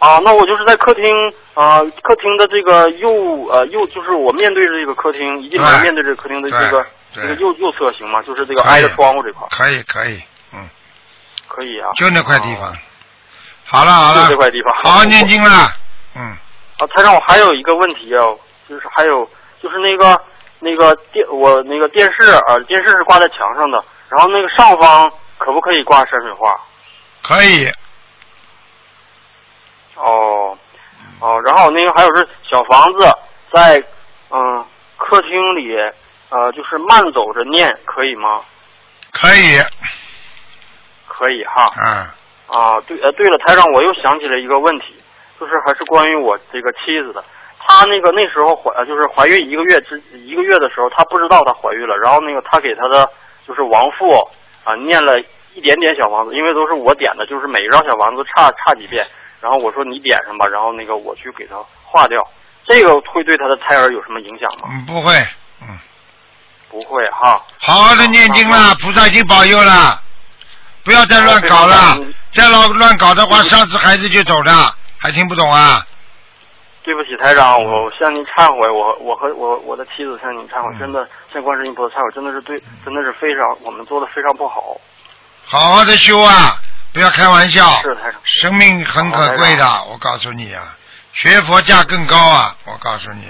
[0.00, 1.04] 啊，那我就是在客厅
[1.54, 6.84] 啊、客厅的这个右呃右，就是我面对着这个客厅，一进门面对着客厅的这个
[7.14, 8.20] 这个右右侧行吗？
[8.22, 10.20] 就是这个挨着窗户这块，可以可以，
[10.52, 10.68] 嗯，
[11.46, 11.90] 可以啊。
[11.94, 12.74] 就那块地方啊。
[13.64, 14.74] 好了好了，就这块地方。
[14.82, 15.72] 好好念经了，
[16.14, 16.22] 嗯，
[16.78, 18.20] 啊，台长，我还有一个问题啊，
[18.68, 19.28] 就是还有
[19.62, 20.20] 就是那个
[20.60, 26.58] 那个电我那个电视啊，电视是挂在墙上的，然后那个上方可不可以挂山水画？
[27.22, 27.66] 可以，
[29.96, 30.58] 哦，
[31.20, 33.10] 哦，然后那个还有是小房子
[33.52, 33.82] 在
[34.34, 34.64] 嗯、
[34.96, 35.76] 客厅里
[36.30, 38.40] 呃就是慢走着念可以吗？
[39.10, 39.60] 可以，
[41.06, 41.70] 可以哈。
[41.76, 42.14] 啊，
[42.52, 44.94] 啊对呃对了，台长我又想起了一个问题，
[45.40, 47.24] 就是还是关于我这个妻子的，
[47.58, 53.08] 她那个那时候怀呃就是怀孕一个月之一个月的时候，她不知道她怀孕了，然后那个她给她的
[53.48, 54.12] 就是亡父
[54.64, 55.18] 啊念了
[55.54, 59.06] 一点点小房子，因为都是我点的，就是每一张小房子差差几遍，
[59.40, 62.22] 然后我说你点上吧，然后那个我去给她化掉，
[62.66, 64.68] 这个会对她的胎儿有什么影响吗？
[64.70, 65.14] 嗯，不会，
[65.62, 65.78] 嗯，
[66.70, 67.42] 不会哈。
[67.58, 70.00] 好好的念经了，菩萨已经保佑了，
[70.84, 71.98] 不要再乱搞了，
[72.32, 75.86] 再老乱搞的话，下次孩子就走了，还听不懂啊？
[76.84, 84.76] 对不起，台长，我向您忏悔，我我和我我的妻子向您忏悔，嗯真的向观世音菩萨忏悔，真的是对，真的是非常我们做的非常不好。
[85.44, 86.56] 好好的修啊，
[86.92, 90.76] 不要开玩笑，是台长，生命很可贵的，我告诉你啊，
[91.12, 93.26] 学佛价更高啊，我告诉你，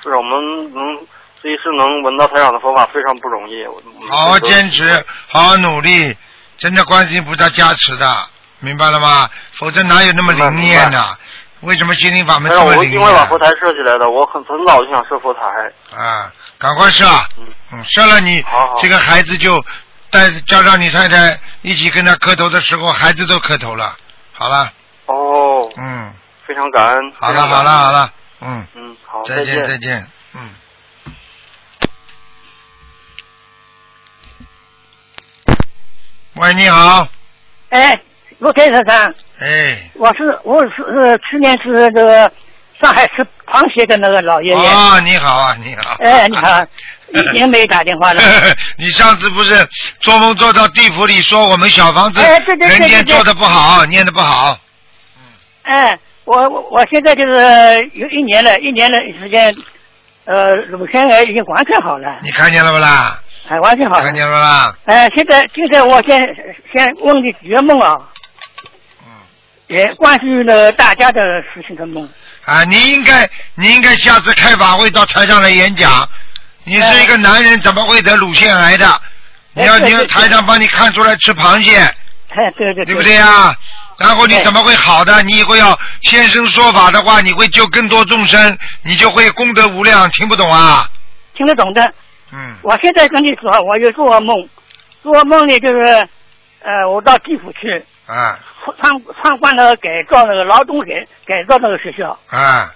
[0.00, 1.06] 是我们能
[1.42, 3.64] 这一世能闻到台长的佛法非常不容易。
[4.08, 6.16] 好好坚持，好好努力，
[6.58, 8.28] 真的观世音菩萨加持的，
[8.60, 9.28] 明白了吗？
[9.52, 11.16] 否则哪有那么灵验呢？
[11.60, 15.40] 为什么心灵法门这么灵我因为把佛台设起来的，我很很早就想设佛台。
[15.96, 16.30] 啊？
[16.58, 17.04] 赶快设，
[17.38, 18.44] 嗯，嗯，设了你
[18.80, 19.62] 这个孩子就
[20.10, 23.96] 带加上你太太一起跟他磕头的时候，孩子都磕头了。
[24.32, 24.70] 好了，
[25.06, 26.14] 哦，嗯，
[26.46, 27.12] 非常感恩。
[27.18, 27.92] 好了好了好。
[27.92, 29.76] 了，嗯，嗯，好，再见再。
[29.78, 30.50] 见，嗯。
[36.36, 37.08] 喂，你好，
[37.70, 37.98] 哎，
[38.38, 42.30] 陆先生，哎，我是我是呃去年是那个
[42.78, 44.56] 上海吃螃蟹的那个老爷爷。
[44.68, 45.96] 哦，你好啊，你好。
[46.00, 46.62] 哎，你好，
[47.14, 48.22] 一年没打电话了。
[48.76, 49.66] 你上次不是
[50.00, 54.58] 做梦做到地府里说我们小房子人间做的不好，念的不好。
[55.16, 55.22] 嗯
[55.62, 59.50] 哎，我我我现在就是有一年了，一年的时间，
[60.26, 63.18] 呃，乳腺癌已经完全好了，你看见了不啦？
[63.48, 64.14] 哎，完全好了看。
[64.14, 64.76] 见了吧？
[64.86, 66.20] 哎，现在现在我先
[66.72, 67.96] 先问你几个梦啊，
[69.04, 69.08] 嗯。
[69.68, 71.20] 也关于呢大家的
[71.54, 72.08] 事情的梦。
[72.44, 76.08] 啊，你应该，你应该下次开法会到台上来演讲。
[76.64, 79.00] 你是一个男人，怎么会得乳腺癌的？
[79.54, 83.54] 你要你台上帮你看出来吃螃蟹，哎，对对对不对呀？
[83.98, 85.22] 然后你怎么会好的？
[85.22, 90.10] 你以后要现身说法的话，你会救更多众生，你就会功德无量。
[90.10, 90.88] 听不懂啊？
[91.34, 91.92] 听得懂的。
[92.36, 92.56] 嗯。
[92.62, 94.36] 我现在跟你说，我有做噩梦，
[95.02, 96.08] 做噩梦呢就是，
[96.62, 98.38] 呃，我到地府去啊。
[98.82, 102.70] 参参观那个改造那个劳动改改造那个学校，啊。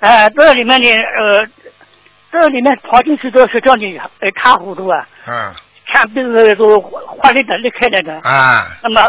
[0.00, 1.46] 呃，这里面呢，呃，
[2.32, 5.54] 这里面跑进去这个学校里，一塌糊涂啊，嗯。
[5.86, 8.66] 墙壁是都花里的裂开来的，啊。
[8.82, 9.00] 那么，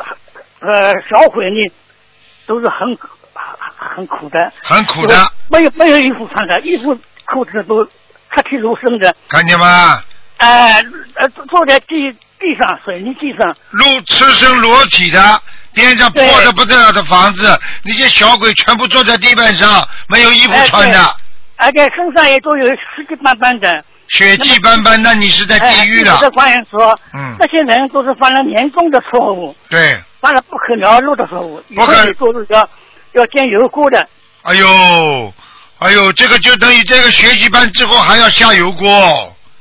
[0.60, 1.72] 呃，小鬼呢，
[2.48, 2.98] 都是很很
[3.76, 5.16] 很苦的，很苦的，
[5.50, 7.88] 没有没有衣服穿的，衣服裤子都
[8.36, 10.02] 赤体如生的，看见吗？
[10.38, 10.84] 呃
[11.16, 15.42] 呃，坐坐在地地上水泥地上，露赤身裸体的，
[15.74, 21.16] 边上破的不得了的房子，那些小鬼全部坐在地板上，没有衣服哎穿的，
[21.58, 23.86] 而且身上也都有血迹斑斑的。
[24.10, 26.18] 血迹斑斑，那你是在地狱了哎。
[26.20, 32.68] 这官员说，嗯这些人都是犯了严重的错误，对，犯了不可饶恕的错误，以不可后你都是要
[33.14, 34.06] 要见油锅的。
[34.42, 35.34] 哎呦，
[35.82, 38.88] 哎呦，这个就等于这个学习班之后还要下油锅。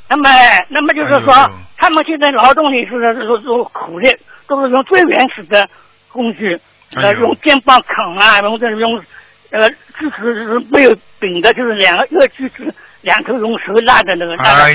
[0.07, 0.29] 那么，
[0.69, 4.15] 那么就是说，哎他们现在劳动力是是是是苦力，
[4.47, 5.67] 都是用最原始的
[6.13, 6.61] 工具，
[6.95, 9.03] 呃，用肩膀扛啊，用这用，
[9.49, 14.75] 呃，锯是是没有柄的，就是两个一个锯子，两头用手拉的那个拉哎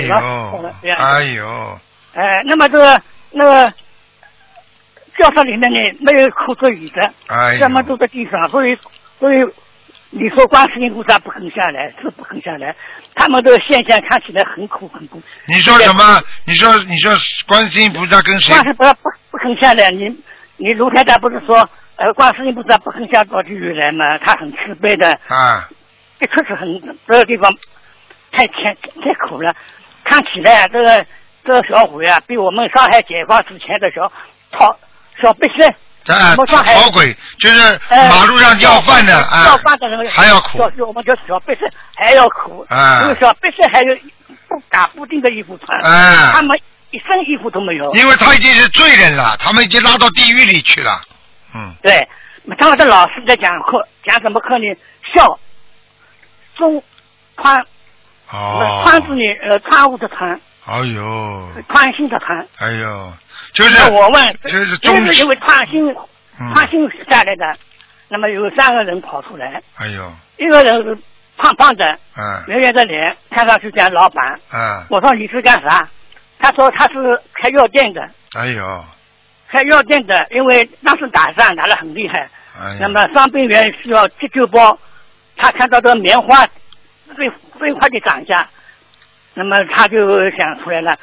[0.98, 1.80] 哎呦，
[2.16, 3.72] 哎，那么这个那个
[5.20, 7.60] 教室里面呢没有课桌椅的，哎呦。
[7.60, 8.76] 什么都在地上，所以
[9.20, 9.46] 所以
[10.18, 12.74] 你说观世音菩萨不肯下来是不肯下来，
[13.16, 15.22] 他们这个现象看起来很苦很苦。
[15.46, 16.24] 你说什么？
[16.46, 17.12] 你说你说
[17.46, 18.54] 观世音菩萨跟谁？
[18.54, 20.08] 观世不不不肯下来，你
[20.56, 21.58] 你卢太太不是说
[21.98, 24.18] 呃观世音菩萨不肯下到地狱来吗？
[24.20, 25.68] 他很慈悲的，啊，
[26.18, 27.54] 的确是很这个地方
[28.32, 29.54] 太太太苦了，
[30.06, 31.06] 看起来这个
[31.44, 34.10] 这个小伙呀，比我们上海解放之前的小
[34.58, 34.80] 草
[35.22, 35.74] 小白蛇，
[36.06, 41.62] 这我们上海好鬼就是呃马路上要饭的要啊，饭的人还要苦小我们叫小白蛇
[41.96, 43.96] 还要苦，啊因为小白蛇还有
[44.48, 46.56] 不打不定的衣服穿，啊他们
[46.92, 47.94] 一身衣服都没有。
[47.96, 51.02] 因为他已经是罪人了，他们已经拉到地狱里去了。
[51.56, 52.08] 嗯，对，
[52.60, 54.76] 他们的老师在讲课，讲什么课呢？
[55.14, 55.40] 孝、
[56.56, 56.84] 忠、
[57.36, 57.66] 宽，
[58.32, 62.48] 哦，宽是你呃宽物的宽，哎呦，宽心的宽。
[62.58, 63.14] 哎呦，
[63.56, 65.90] 就是我问，就是因为宽心，
[66.40, 66.80] 嗯宽心
[67.10, 67.58] 下来的。
[68.08, 70.96] 那么有三个人跑出来，哎呦，一个人是
[71.38, 71.84] 胖胖的，
[72.16, 74.40] 嗯圆圆的脸，看上去像老板。
[74.54, 75.90] 嗯，我说你是干啥？
[76.38, 78.86] 他说他是开药店的，哎呦，
[79.50, 82.30] 开药店的，因为当时打仗打得很厉害，
[82.60, 84.78] 哎，那么伤病员需要急救包，
[85.38, 86.46] 他看到这个棉花
[87.16, 87.30] 飞
[87.60, 88.48] 飞快的涨价，
[89.34, 90.96] 那么他就想出来了，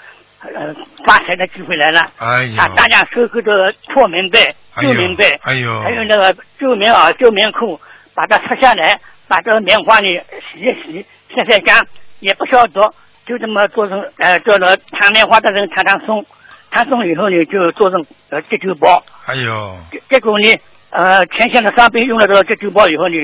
[0.43, 0.75] 呃，
[1.07, 7.81] 发财的机会来了，哎呀，大家收购这个破棉被、旧棉被，哎呦，还有那个旧棉袄、旧棉裤，
[8.15, 10.07] 把它拆下来，把这个棉花呢
[10.51, 11.87] 洗一洗、晒晒干，
[12.19, 12.81] 也不消毒，
[13.25, 16.25] 就这么做成呃，做了弹棉花的人弹弹松，
[16.71, 19.03] 弹松以后呢，就做成呃急救包。
[19.27, 20.59] 哎呦，结结果呢，
[20.91, 23.17] 呃，前线的伤兵用了这个急救包以后呢，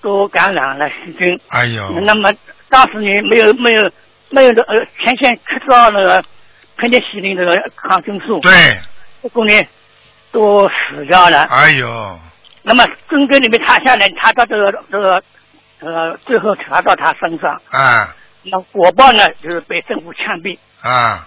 [0.00, 1.40] 都感染了细菌。
[1.48, 2.32] 哎呦，那么
[2.70, 3.90] 当时呢，没有没有
[4.30, 6.24] 没有的呃，前线吃到那个
[6.76, 8.52] 喷的西林这个抗生素，对，
[9.22, 9.52] 结果呢
[10.32, 11.42] 都死掉了。
[11.44, 12.18] 哎呦，
[12.62, 15.22] 那么针根里面查下来，查到这个这个
[15.80, 20.58] 呃，最后查到他身上，啊那果报呢就是被政府枪毙。
[20.82, 21.26] 啊，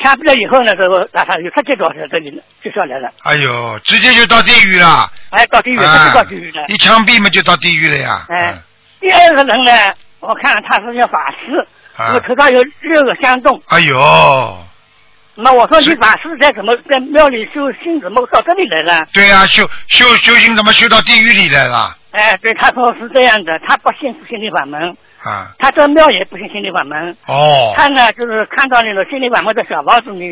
[0.00, 5.10] 枪毙了以后呢，这个让他就直接到这里了，就下来了，哎呦，直接就到地狱了。
[5.30, 6.64] 哎，到地狱，啊直接到地狱了。
[6.68, 8.24] 一枪毙嘛就到地狱了呀。
[8.28, 8.54] 哎，
[9.00, 9.72] 第二个人呢，
[10.20, 11.58] 我看他是叫法师，
[11.96, 13.60] 啊那么头上有六个香洞。
[13.66, 14.64] 哎呦，
[15.36, 19.06] 那我说你法师在怎么在庙里修心，怎么到这里来了？
[19.12, 21.96] 对呀、修修修行怎么修到地狱里来了？
[22.12, 24.80] 哎，对，他说是这样的，他不信心灵法门，
[25.22, 27.14] 啊，他这庙也不信心灵法门。
[27.26, 30.26] 哦，他呢，就是看到那个心灵法门的小房子里，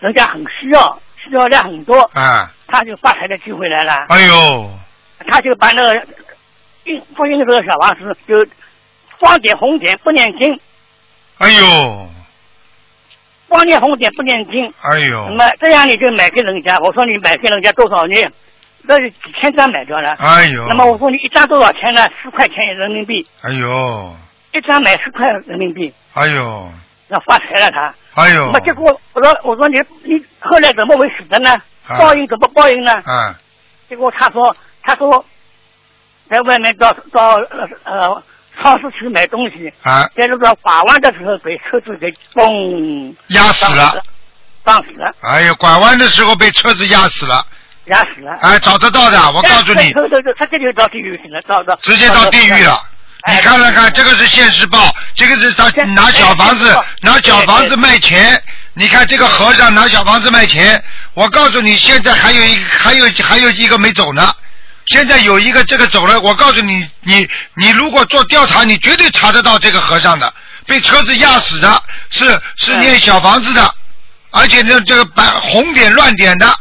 [0.00, 4.06] 人家很需要，需要量很多，啊，他就发财的机会来了。
[4.08, 4.70] 哎呦，
[5.28, 6.06] 他就把那个
[6.84, 8.34] 印复印的这个小房子就
[9.18, 10.58] 光点红点不念经，
[11.36, 12.08] 哎呦，
[13.54, 14.64] 光念红点不念经。
[14.82, 18.16] 哎呦那，么这样你就买给人家，我说你买给人家多少呢？
[18.82, 20.10] 那是几千张买掉了。
[20.18, 22.04] 哎呦，那么我说你一张多少钱呢？
[22.20, 24.12] 十块钱人民币，哎呦，
[24.52, 26.68] 一张买十块人民币，哎呦，
[27.06, 27.94] 那发财了他。
[28.14, 31.54] 哎呦那么，结果我说我说你你后来怎么会死的呢？
[31.86, 32.92] 啊报应怎么报应呢？
[33.04, 33.38] 啊，
[33.88, 35.24] 结果他说他说
[36.28, 38.22] 在外面到到呃呃
[38.62, 44.02] 超市去买东西，啊，在那个拐弯的时候被车子给嘣压死了，
[44.64, 47.44] 撞死了，哎呦，拐弯的时候被车子压死了，
[47.86, 48.32] 压死了。
[48.40, 51.40] 哎，找得到的，我告诉你，对对对，他这就到地狱去了，
[51.82, 52.80] 直接到地狱了。
[53.22, 58.42] 哎你看了看，这个是现世报，这个是他拿小房子哎拿小房子卖钱。
[58.74, 60.82] 你看这个和尚拿小房子卖钱，
[61.14, 64.30] 我告诉你，现在还有一还有还有一个没走呢。
[64.86, 70.32] 现在有一个这个走了，我告诉你，你你如果做调查，你绝对查得到这个和尚的，
[70.66, 73.74] 被车子压死的，是是念小房子的，
[74.30, 76.54] 而且呢这个白红点乱点的。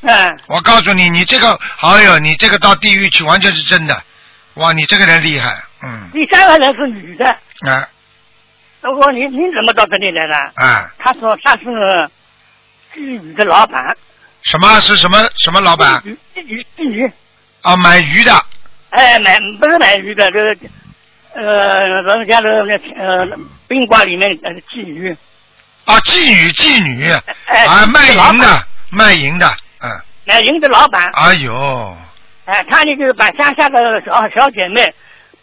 [0.00, 4.02] 嗯，我告诉你，你这个，哎呦，你这个到地狱去完全是真的，
[4.54, 7.26] 哇，你这个人厉害，嗯，第三个人是女的，
[7.66, 7.88] 啊。
[8.80, 10.34] 我说你你怎么到这里来的？
[10.54, 11.64] 啊，他说他是
[12.94, 13.96] 妓女的老板，
[14.50, 16.00] 什么是什么什么老板？
[16.00, 17.12] 妓女妓女，
[17.60, 17.76] 啊？
[17.76, 18.32] 买鱼的，
[18.88, 20.56] 哎，买不是买鱼的，这个
[21.34, 23.26] 呃人家的那呃
[23.68, 25.12] 宾馆里面呃妓女，
[25.84, 27.12] 啊，妓女妓女，
[27.44, 29.46] 哎啊，卖淫的，卖淫的，
[29.82, 31.96] 嗯，买淫的老板，哎呦，
[32.46, 34.82] 哎，他呢就是把乡下的小小姐妹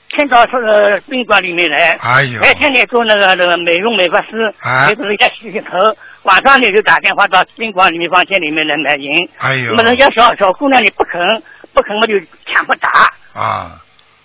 [0.10, 5.78] 骗到这个宾馆里面来，哎呦，白天呢做那个那个美容美发师，哎给人家洗洗头，
[6.24, 9.12] 晚上呢就打电话到宾馆里面房间里面来买淫。
[9.40, 9.74] 哎呦。
[9.74, 11.44] 那么，人家小小姑娘你不肯
[11.74, 12.14] 不肯嘛就
[12.52, 12.90] 强迫打，
[13.34, 13.82] 啊，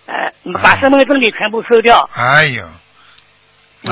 [0.06, 2.08] 哎，把身份证里全部收掉。
[2.14, 2.64] 哎呦，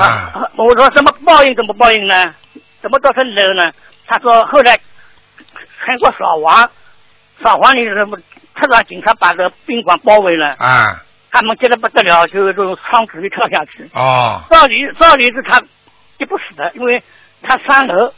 [0.01, 2.15] 啊，我说怎么报应怎么报应呢？
[2.81, 3.71] 怎么到这里来了呢？
[4.07, 4.79] 他说后来
[5.85, 6.69] 全国扫黄，
[7.43, 8.17] 扫黄里什么
[8.55, 13.89] 特长警察把这个宾馆包围了，啊，他们急得不得了，就从窗子里跳下去。
[13.93, 15.59] 哦，照理照理是他
[16.17, 17.03] 急不死的，因为
[17.41, 18.13] 他三楼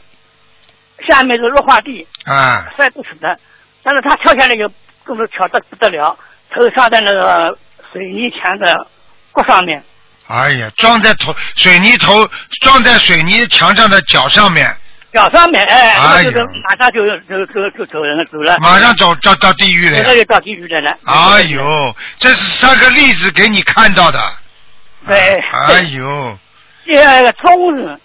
[1.08, 3.38] 下面是绿化地，啊，摔不死的。
[3.82, 4.70] 但是他跳下来以后，
[5.04, 6.16] 更是巧得不得了，
[6.54, 7.56] 头撞在那个
[7.92, 8.86] 水泥墙的
[9.32, 9.82] 骨上面，
[10.28, 12.26] 哎呀，撞在头水泥头，
[12.60, 14.74] 撞在水泥墙上的脚上面，
[15.12, 20.02] 脚上面，哎，就是马上就就就就走人了，走了，马上走到到地狱了呀。
[20.02, 20.96] 这个就到地狱来了。
[21.04, 24.18] 哎，呦，这是三个例子给你看到的。
[25.06, 25.16] 对
[25.68, 26.38] 哎呦，
[26.84, 27.98] 第二个中日，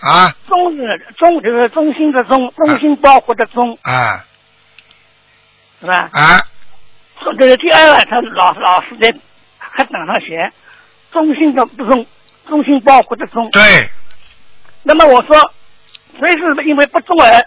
[0.00, 4.24] 啊中日中就是中心的中，中心包括的中，啊
[5.80, 6.08] 是吧？
[6.12, 6.40] 啊！
[7.38, 9.12] 这个第二个，他老老师在
[9.58, 10.52] 黑板上写
[11.10, 12.06] 中心的不中，
[12.48, 13.50] 中心包括的中。
[13.50, 13.90] 对，
[14.82, 15.54] 那么我说，
[16.18, 17.44] 谁是因为不中而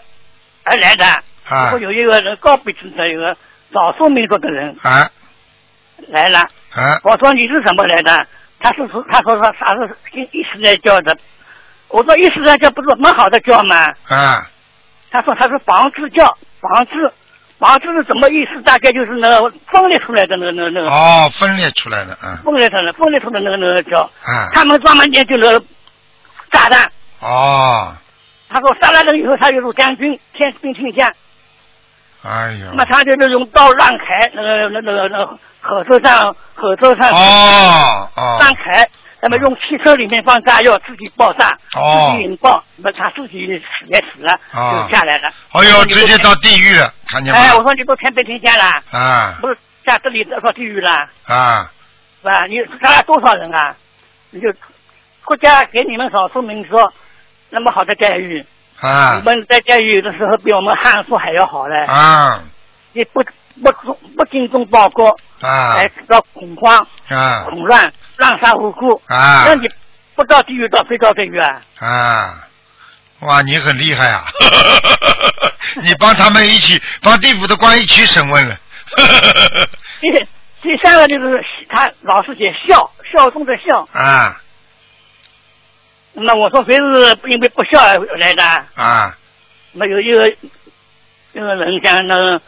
[0.64, 1.04] 而来的？
[1.48, 3.36] 啊我有一个人高鼻子的一个
[3.72, 5.08] 少数民族的人啊
[6.08, 6.40] 来了，
[6.72, 8.26] 啊我说你是怎么来的？
[8.58, 11.16] 他是说他说他他是跟一时在教的。
[11.88, 13.92] 我说伊斯兰教不是蛮好的教吗？
[14.08, 14.50] 啊
[15.10, 17.12] 他说他是防治教，防治，
[17.60, 18.60] 防治是什么意思？
[18.62, 24.00] 大概就是那个分裂出来的那个那个那个哦，分裂出来的，嗯分裂出来分裂出来那个那个教。
[24.24, 25.64] 啊他们专门研究那个
[26.50, 26.90] 炸弹。
[27.20, 27.94] 哦，
[28.48, 31.12] 他说杀了人以后，他就入将军，天兵天将。
[32.22, 38.88] 哎呦那么他就是用刀乱砍那个那个那个那个火车上火车上哦哦乱开，
[39.20, 45.28] 那么用汽车里面放炸药，自己爆炸，哦自己引爆，那么他自己死也死了，哦就下来了。
[45.52, 47.62] 哎呦，直接到地狱了，看见哎，我？
[47.62, 51.70] 说你都天兵天将了，啊不是下这里到地狱了，啊
[52.22, 52.44] 是吧？
[52.46, 53.76] 你杀了多少人啊？
[54.30, 54.52] 你就
[55.24, 56.76] 国家给你们少数民族
[57.50, 58.44] 那么好的待遇，
[58.80, 61.84] 啊我们在监狱的时候比我们汉服还要好嘞。
[61.86, 62.42] 啊
[62.92, 63.22] 你不
[63.62, 65.08] 不不不精忠报国，
[65.40, 69.68] 啊还制造恐慌、啊恐乱、滥杀无辜，啊那你
[70.14, 71.60] 不到地狱到谁到地狱啊？
[71.78, 72.42] 啊！
[73.20, 74.24] 哇，你很厉害啊！
[75.82, 78.56] 你帮他们一起，帮地府的官一起审问了。
[80.00, 80.10] 第
[80.62, 83.86] 第三个就是他老是写孝，孝中的孝。
[83.92, 84.40] 啊
[86.16, 88.42] 那我说谁是因为不孝而来的？
[88.74, 89.14] 啊。
[89.72, 90.28] 那有一个
[91.32, 92.40] 一个人像那个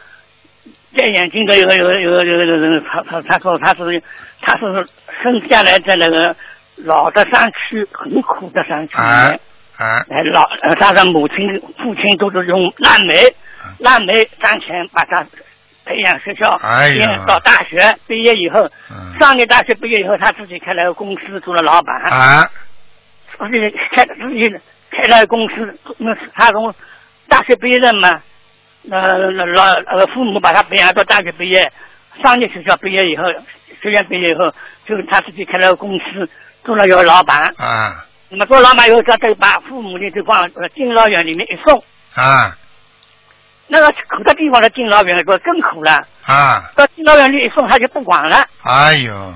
[0.97, 4.01] 戴眼镜的有个有个有个有个人，他他他说他是
[4.41, 4.87] 他是
[5.21, 6.35] 生下来在那个
[6.77, 8.95] 老的山区，很苦的山区。
[8.95, 9.35] 啊
[9.77, 10.03] 啊。
[10.09, 11.37] 哎，老呃他的母亲、
[11.77, 13.15] 父亲都是用烂煤、
[13.77, 15.23] 烂煤赚钱把他
[15.85, 16.59] 培养学校，
[16.93, 19.13] 念到大学毕业以后，嗯。
[19.19, 22.49] 上年大学毕业以后，他自己开了个公司，做了老板，啊
[23.47, 24.49] 自己开自己
[24.91, 26.73] 开了个公司，那他从
[27.27, 28.21] 大学毕业了嘛，
[28.89, 31.71] 呃老呃父母把他培养到大学毕业，
[32.23, 33.23] 商业学校毕业以后，
[33.81, 34.51] 学院毕业以后，
[34.85, 36.29] 就他自己开了个公司，
[36.63, 37.53] 做了一个老板。
[37.57, 38.05] 啊。
[38.29, 41.83] 那么做老板以后，他就把父母的就往呃敬老院里面一送，
[42.15, 42.55] 啊。
[43.71, 45.91] 那个苦的地方的敬老院说更苦了，
[46.25, 46.71] 啊！
[46.75, 49.33] 到敬老院里一送他就不管了，哎呦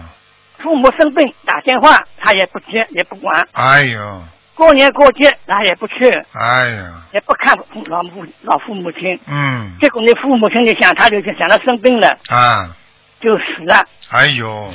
[0.63, 4.23] 父母生病打电话他也不接也不管，哎呦。
[4.55, 9.19] 过年过节他也不去，哎呀，也不看父老母老父母亲。
[9.27, 9.75] 嗯。
[9.81, 12.75] 结果你父母亲就想，他就想他生病了啊，
[13.19, 13.83] 就死了。
[14.09, 14.71] 哎呦。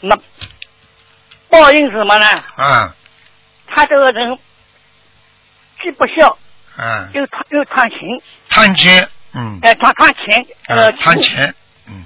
[0.00, 0.16] 那
[1.50, 2.26] 报应是什么呢？
[2.56, 2.94] 啊。
[3.66, 4.38] 他这个人
[5.82, 6.36] 既不孝
[6.78, 7.98] 嗯，又贪又贪钱，
[8.48, 9.58] 贪钱，嗯。
[9.62, 11.54] 哎，贪贪钱，呃，啊，贪钱，
[11.86, 12.04] 嗯。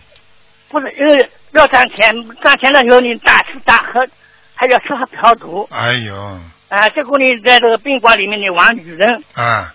[0.69, 4.07] 不是因为要赚钱，赚钱的时候你大吃大喝，
[4.55, 6.41] 还要吃喝嫖赌，哎呦。
[6.69, 9.75] 啊，结果你在这个宾馆里面你玩女人，啊，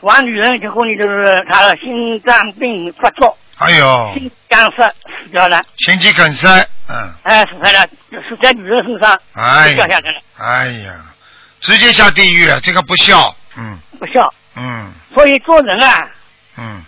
[0.00, 6.48] 玩女人，结果你就是他的心脏病发作，哎呦，心梗塞死掉了，心肌梗塞，
[6.88, 11.04] 嗯，哎，死在了，死在女人身上，哎掉下来了，哎呀，
[11.60, 13.78] 直接下地狱了，这个不孝，嗯。
[13.98, 14.32] 不孝。
[14.56, 14.90] 嗯。
[15.12, 16.10] 所以做人啊，
[16.56, 16.82] 嗯，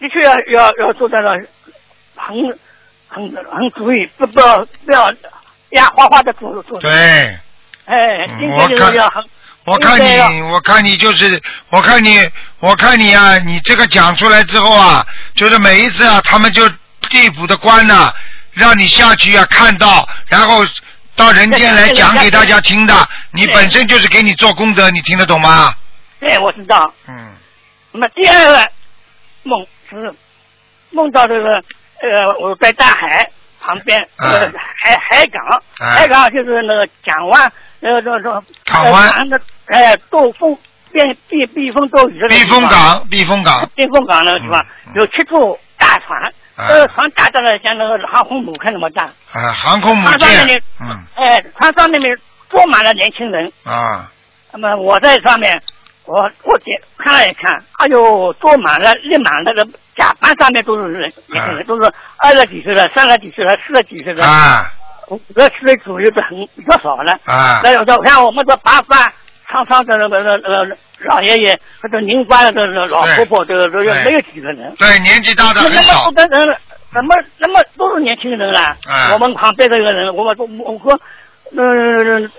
[0.00, 1.30] 的确要要要做到了
[2.16, 2.36] 很
[3.12, 5.12] 很很注意，不不要不要
[5.70, 6.80] 压花花的做做。
[6.80, 6.90] 对。
[7.84, 9.24] 哎，嗯今天就我看是要很。
[9.64, 11.40] 我看你，我看你就是，
[11.70, 12.18] 我看你，
[12.58, 16.68] 我看你啊，你这个讲出来之后啊，就是每一次啊，他们就
[17.10, 18.12] 地府的官呐、
[18.52, 20.64] 让你下去啊，看到，然后
[21.14, 25.72] 到人间来讲给大家听的，你本身就是给你做功德，你听得懂吗？
[26.18, 26.92] 对，我知道。
[27.06, 27.36] 嗯
[27.92, 28.68] 那么第二个
[29.42, 30.14] 梦是
[30.90, 31.62] 梦到这个
[32.02, 33.24] 呃，我在大海
[33.60, 37.42] 旁边，呃，嗯海海港，嗯海港就是那个港湾，
[37.80, 40.56] 呃，这这港湾呃的，哎，兜风
[40.92, 40.98] 避
[41.28, 44.64] 避避风兜雨的避风港，避风港，避风港那个地方
[44.96, 46.20] 有七处大船，
[46.56, 46.66] 啊。
[46.68, 51.04] 这个船大到了像那个航空母舰那么大，啊，航空母船上面舰呢，，嗯。
[51.16, 52.16] 哎，船上面面
[52.50, 54.10] 坐满了年轻人，啊，
[54.52, 55.62] 那么我在上面，
[56.12, 61.10] 我我点看了一看，哎呦，坐满了，立满那个甲板上面都是人，
[61.66, 64.70] 都是二十几岁的、三十几岁的、四十几岁的，啊
[65.08, 67.18] 五十岁左右的很比较少了。
[67.24, 69.10] 啊那有的像我们这白发
[69.48, 74.74] 苍苍的那个那个老爷爷或者银发的这个老婆婆，这个这个没有几个人。
[74.78, 76.56] 对，年纪大的那那么很少多，的人，
[76.92, 78.60] 怎么那么都是年轻人了？
[78.60, 81.00] 啊我们旁边这个人，我我我说，
[81.56, 82.30] 嗯，呃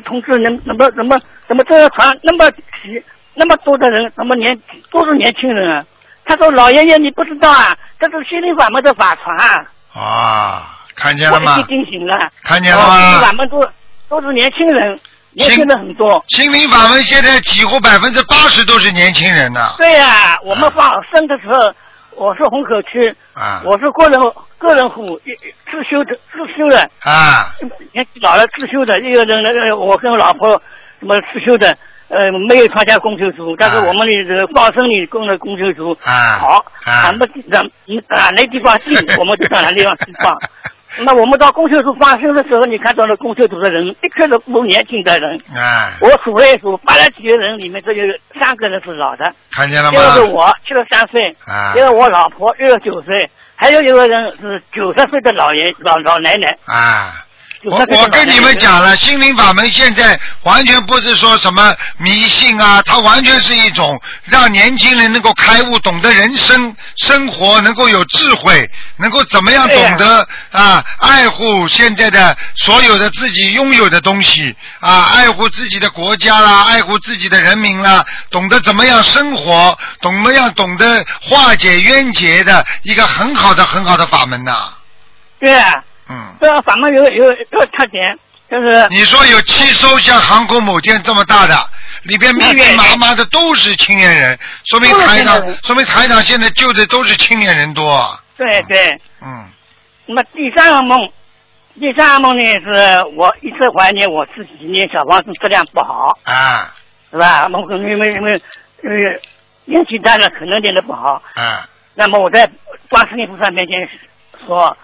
[0.00, 3.02] 同志，能怎么怎么怎么这个船那么挤，
[3.34, 4.58] 那么多的人，怎么年
[4.90, 5.84] 都是年轻人啊？
[6.24, 12.30] 他说：“老爷爷，你不知道啊，这是心灵法门的法船啊！”啊，看见了吗我惊醒了。
[12.44, 13.32] 看见了吗心灵吗法？
[13.32, 13.68] 门都
[14.08, 14.98] 都是年轻人，
[15.32, 16.24] 年轻人很多。
[16.28, 19.74] 心灵法门现在几乎百分之八十都是年轻人呐。
[19.78, 21.74] 对呀、我们放生的时候，
[22.16, 23.62] 我是虹口区，啊。
[23.64, 24.20] 我是个人
[24.58, 25.18] 个人户，
[25.70, 27.46] 自修的自修的，啊。
[27.92, 30.60] 年纪老了自修的，一个人那个我跟我老婆
[31.00, 31.76] 什么自修的，
[32.08, 35.96] 呃，没有参加公修组，但是我们的这个放生里供的公修组。
[36.04, 36.38] 啊。
[36.38, 37.02] 好，啊。
[37.04, 37.62] 咱们咱
[38.08, 40.36] 俺那地方近， 我们就到哪地方去放。
[41.00, 45.40] 那我们到公修组发生的时候，你看到了公修组的人，的确是不年轻的人。
[45.54, 48.04] 啊，我数了一数，八十几个人里面，只有
[48.38, 50.20] 三个人是老的，看见了一个是？
[50.22, 56.48] 我七十三岁，啊一个我老婆六十九岁，还有一个人是九十岁的老爷老老奶奶。
[56.66, 57.24] 啊。
[57.64, 84.72] 我我跟你们讲了，心灵法门现在完全不是说什么迷信啊，它完全是一种让年轻人能够开悟，懂得人生生活，能够有智慧，能够怎么样懂得啊爱护现在的所有的自己拥有的东西啊，爱护自己的国家啦，爱护自己的人民啦，懂得怎么样生活，懂么样懂得化解冤结的一个很好的很好的法门呐、
[85.38, 85.74] 对啊，
[86.08, 86.34] 嗯。
[86.40, 88.16] 这个法门有有有个特点，
[88.50, 91.56] 就是你说有七艘像航空母舰这么大的，
[92.02, 98.22] 里边密密麻麻的都是青年人，说明台长说明台长现在救的都是青年人多啊。
[98.36, 99.00] 对对。
[99.20, 99.48] 嗯
[100.04, 101.08] 那么第三个梦，
[101.78, 106.74] 第三个梦呢是我一直怀念我自己念小房子质量不好，啊
[107.10, 107.48] 是吧？
[107.52, 108.42] 我可能因为因为
[108.82, 109.22] 因为
[109.64, 111.22] 年纪大了，可能练的不好。
[111.34, 112.50] 啊那么我在
[112.88, 113.88] 观世音菩萨面前
[114.44, 114.76] 说，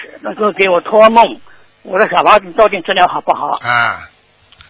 [0.00, 1.40] 是能够给我托梦，
[1.82, 3.58] 我的小房子到底质量好不好？
[3.60, 4.08] 啊。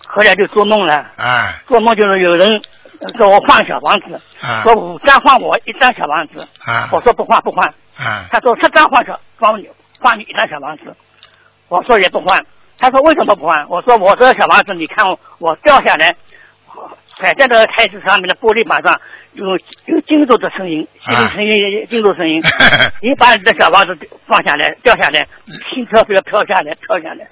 [0.07, 1.61] 后来就做梦了，啊。
[1.66, 2.61] 做梦就是有人
[3.01, 4.62] 呃给我换小房子，啊。
[4.62, 6.89] 说五张换我一张小房子，啊。
[6.93, 7.66] 我说不换不换，
[7.97, 8.24] 啊。
[8.31, 9.68] 他说十张换小换你
[10.01, 10.85] 换你一张小房子，
[11.68, 12.45] 我说也不换，
[12.79, 13.68] 他说为什么不换？
[13.68, 16.16] 我说我这个小房子你看我我掉下来，
[17.21, 19.01] 摆在那个台子上面的玻璃板上，
[19.33, 19.45] 有
[19.87, 22.43] 有金属的声音，啊金属声音，金属声音。
[23.03, 23.97] 你把你的小房子
[24.27, 25.27] 放下来，掉下来，
[25.73, 27.27] 心跳不要飘下来，飘下来。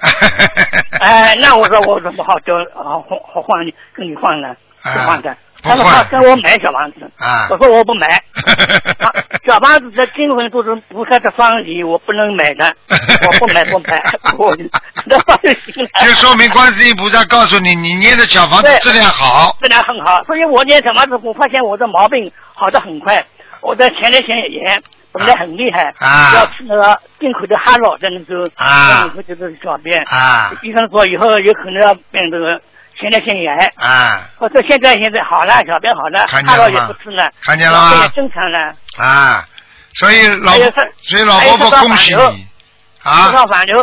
[1.01, 4.55] 哎，那我说我怎么好交好好好换你跟你换呢？
[4.83, 5.37] 不换的。
[5.67, 8.07] 他说他跟我买小房子，啊我说我不买。
[8.99, 9.13] 啊
[9.47, 12.75] 小房子的经文都是菩萨的方礼，我不能买的，
[13.27, 14.03] 我不买不买，
[14.39, 14.57] 我
[15.05, 15.89] 那话就行了。
[16.05, 19.57] 就说明观世音菩萨告诉你，你捏的小房子质量好。
[19.61, 23.25] 质量很好，所以我捏小房子，我发现我的毛病好的很快。
[23.63, 32.61] 我的前列腺炎本来很厉害，啊要吃那个进口的哈洛，在那时候啊进口就是小便，啊医生说以后有可能要变这个
[32.99, 33.55] 前列腺炎。
[33.77, 38.75] 啊我说现在现在好了，小便好了，看见了也不吃了，看见了吗也正常了。
[38.99, 39.45] 啊！
[39.95, 42.47] 所以老所以老婆婆恭喜这个你
[43.03, 43.33] 吃啊！
[43.33, 43.77] 到反流，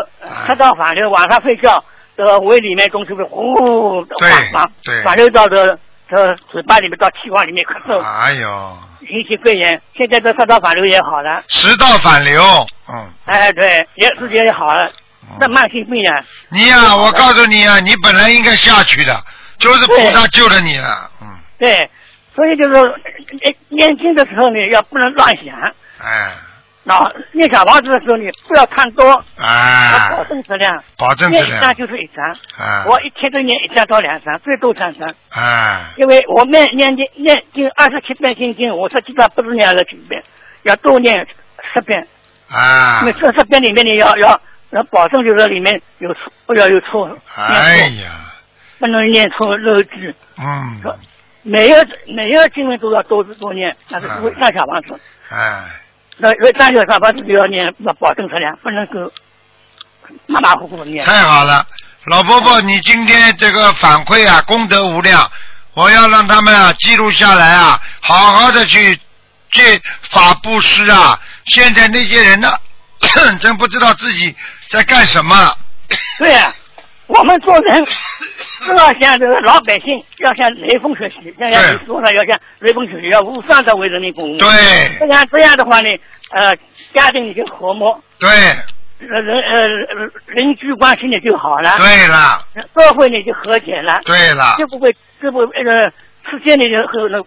[0.46, 1.84] 吃到反流，晚上睡觉，
[2.16, 4.70] 这个胃里面东西会呼反反
[5.04, 5.76] 反流到这
[6.08, 9.82] 这嘴巴里面到气管里面咳嗽，哎呦，引起肺炎。
[9.98, 12.44] 现在这食道反流也好了，食道反流，
[12.90, 14.92] 嗯，哎对，也自己也好了。
[15.40, 19.16] 这慢性病啊，你呀、我告诉你啊，你本来应该下去的，
[19.58, 21.90] 就是菩萨救了你了，嗯，对，
[22.36, 25.56] 所以就是呃念经的时候呢，要不能乱想。
[26.00, 26.32] 哎。
[26.86, 27.00] 那
[27.32, 30.84] 念小房子的时候，你不要看多，要保哎，证质量。
[30.98, 32.84] 保证质念一张量，就是一张，哎。
[32.86, 35.10] 我一天都念一张到两张，最多三张。
[35.30, 35.86] 哎。
[35.96, 40.22] 因为我念念经念经二十七遍心经，我实际上不是念二十七遍，
[40.64, 41.26] 要多念
[41.74, 42.06] 十遍。
[42.50, 44.42] 啊因为，这十遍里面你要要
[44.74, 48.12] 要保证就是里面有错，不要有错，哎呀，
[48.80, 50.16] 不能念错漏字。
[50.38, 50.82] 嗯，
[51.44, 55.00] 每个每个经文都要多多念，那是为上小房子。
[55.30, 55.64] 哎，
[56.18, 59.12] 那因为上小房子就要念，要保证质量，不能够
[60.28, 61.06] 马马虎虎地念。
[61.06, 61.66] 太好了，
[62.06, 65.30] 老伯伯，你今天这个反馈啊，功德无量，
[65.74, 68.98] 我要让他们啊记录下来啊，好好的去
[69.52, 71.20] 借法布施啊。
[71.46, 72.50] 现在那些人呢，
[73.40, 74.36] 真不知道自己
[74.74, 75.36] 在干什么。
[76.18, 76.52] 对呀、
[77.06, 77.86] 我们做人
[78.66, 84.36] 都要向这个老百姓，要向雷锋学习，像像你说的，要向雷锋学习，要无上的为人民服务。
[84.40, 84.48] 对。
[85.00, 85.90] 这样这样的话呢，
[86.32, 86.56] 呃，
[86.92, 88.30] 家庭里就和睦，对。
[89.00, 92.40] 呃人呃邻居关系呢就好了，对了。
[92.74, 95.92] 社会呢就和谐了，对了，就不会就不那个
[96.32, 97.18] 世界里就和那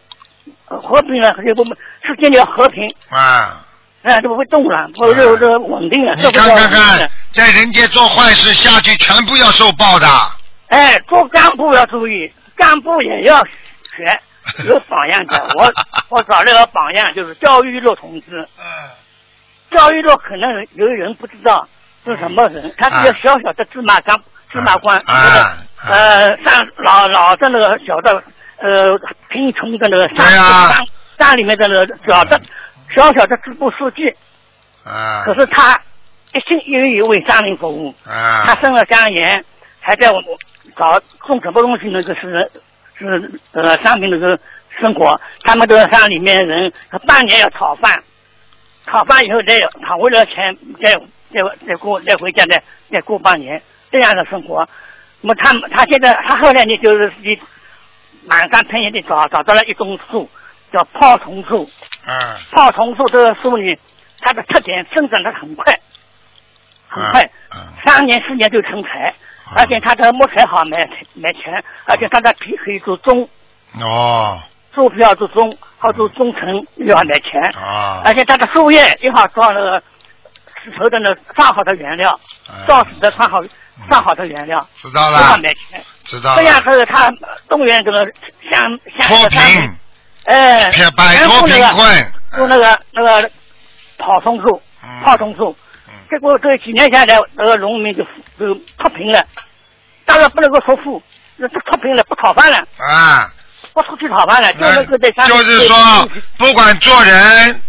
[0.68, 1.62] 呃和平了，就不
[2.03, 3.66] 世界里要和平，啊，
[4.07, 10.07] 啊，就不会动了，不会就就稳定了，你看看看，在人间做坏事下去，全部要受报的。
[10.68, 14.20] 哎，做干部要注意，干部也要学，
[14.66, 15.36] 有榜样的。
[15.57, 15.72] 我
[16.09, 18.48] 我找了个榜样，就是焦裕禄同志。
[18.59, 18.64] 嗯
[19.68, 21.66] 焦裕禄可能有人不知道
[22.04, 24.16] 是什么人，他是个小小的芝麻官，
[24.48, 28.22] 芝麻官，啊呃，上老老的那个小的
[28.59, 28.84] 呃
[29.28, 30.86] 贫穷的那个山山
[31.18, 32.40] 山里面的那个小的
[32.95, 34.09] 小小的支部书记，
[34.84, 35.22] 啊。
[35.24, 35.80] 可是他
[36.32, 37.95] 一心一意为山民服务。
[38.05, 38.45] 啊。
[38.47, 39.45] 他啊生了肝炎，
[39.80, 40.20] 还在我
[40.76, 42.51] 找种什么东西那个是
[42.99, 44.39] 是呃山民那个
[44.80, 48.03] 生活，他们都在山里面人，他半年要讨饭，
[48.87, 50.34] 讨饭以后再讨回来钱
[50.82, 50.95] 再
[51.32, 53.61] 再再过再回家再再过半年
[53.91, 54.68] 这样的生活。
[55.22, 57.39] 那么他他现在他后来呢就是自己
[58.26, 60.28] 满山遍野的找找到了一种树，
[60.73, 61.69] 叫泡桐树。
[62.07, 63.79] 嗯泡桐树这个树呢，
[64.21, 65.80] 它的特点生长的很快，
[66.88, 67.22] 很快。
[67.51, 69.14] 啊三年四年就成材，
[69.57, 70.76] 而且它的木材好买
[71.14, 71.43] 买钱，
[71.84, 73.29] 而且它的皮可以做钟，
[73.80, 74.41] 哦
[74.75, 79.83] 树皮要做钟，好做钟层又要买钱，啊而且它的树叶又好做那个
[80.63, 82.18] 石头的那个上好的原料，
[82.67, 83.43] 造纸的上好
[83.88, 85.83] 上好的原料，知道了，买钱。
[86.05, 87.11] 知道这样了，这个他
[87.49, 88.05] 动员这个
[88.51, 89.76] 乡乡脱这个乡
[90.26, 93.30] 哎，撇摆脱贫困，做那个那个
[93.98, 95.57] 泡松树嗯，泡松树
[95.88, 98.04] 嗯，结果这几年下来，那个农民就
[98.38, 99.24] 就脱贫了，
[100.04, 101.03] 当然不能够说富，
[101.36, 103.32] 那这脱贫了，不讨饭了，啊，
[103.72, 107.62] 不出去讨饭了，就那能够在山里就是说，不管做人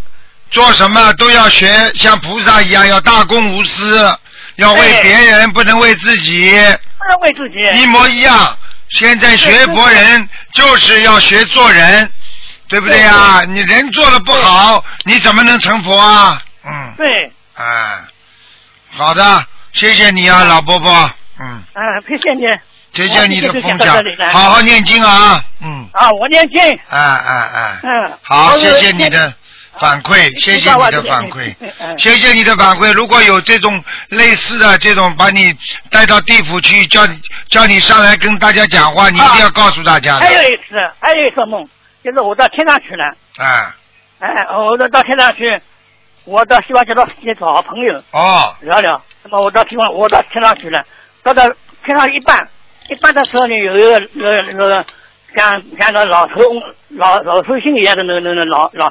[0.49, 4.17] 做什么，都要学像菩萨一样，要大公无私，
[4.55, 6.51] 要为别人，不能为自己，
[6.97, 8.57] 不能为自己，一模一样。
[8.89, 12.09] 现在学佛人就是要学做人，
[12.67, 13.43] 对不对呀？
[13.47, 16.41] 你人做的不好，你怎么能成佛啊？
[16.65, 17.99] 嗯，对，哎，
[18.89, 20.91] 好的，谢谢你啊，老伯伯，
[21.39, 22.43] 嗯，啊，谢谢你，
[22.93, 24.03] 谢谢你的分享
[24.33, 29.33] 好好念经啊，嗯，啊，我念经，哎哎哎，嗯，好，谢谢你的，
[29.79, 32.91] 反馈，谢谢你的反馈，嗯谢谢你的反馈。
[32.93, 35.55] 如果有这种类似的这种把你
[35.89, 40.25] 带到地府去，叫你叫你上来跟大家讲话，你一定要告诉大家的。
[40.25, 41.67] 还有一次，还有一个梦，
[42.07, 43.03] 就是我到天上去了，
[43.37, 43.45] 嗯，
[44.19, 45.61] 哎，我到到天上去，
[46.23, 49.01] 我到西方极乐世界找朋友哦，聊聊。
[49.23, 50.81] 那么我到天上，我到天上去了，
[51.21, 51.43] 到到
[51.83, 52.47] 天上一半，
[52.87, 54.85] 一半的时候呢，有一个那个那个
[55.35, 56.39] 像像个老头
[56.91, 58.89] 老老寿星一样的那个那个老老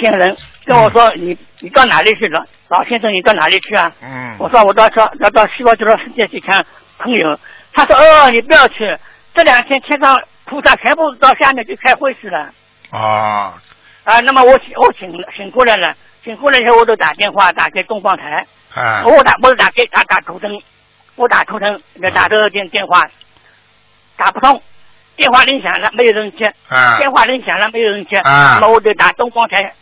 [0.00, 2.42] 先人跟我说：“你你到哪里去了？
[2.68, 6.64] 老先生，你到哪里去啊？”嗯，我说我到到要到西方极乐世界去看
[7.00, 7.38] 朋友。
[7.74, 8.96] 他说：“哦，你不要去，
[9.34, 10.18] 这两天天上
[10.48, 12.52] 菩萨全部到下面去开会去了。
[12.90, 13.60] 啊，
[14.04, 15.94] 啊，那么我醒我醒醒过来了，
[16.24, 20.50] 醒过来以后我都打电话打给东方台，啊，我打我打给打打图腾，
[21.16, 21.80] 我打图腾
[22.14, 23.06] 打这个电电话。
[24.16, 24.60] 打不通，
[25.14, 26.98] 电话铃响了没有人接，啊。
[26.98, 28.54] 电话铃响了没有人接，啊。
[28.54, 29.72] 那么我就打东方台，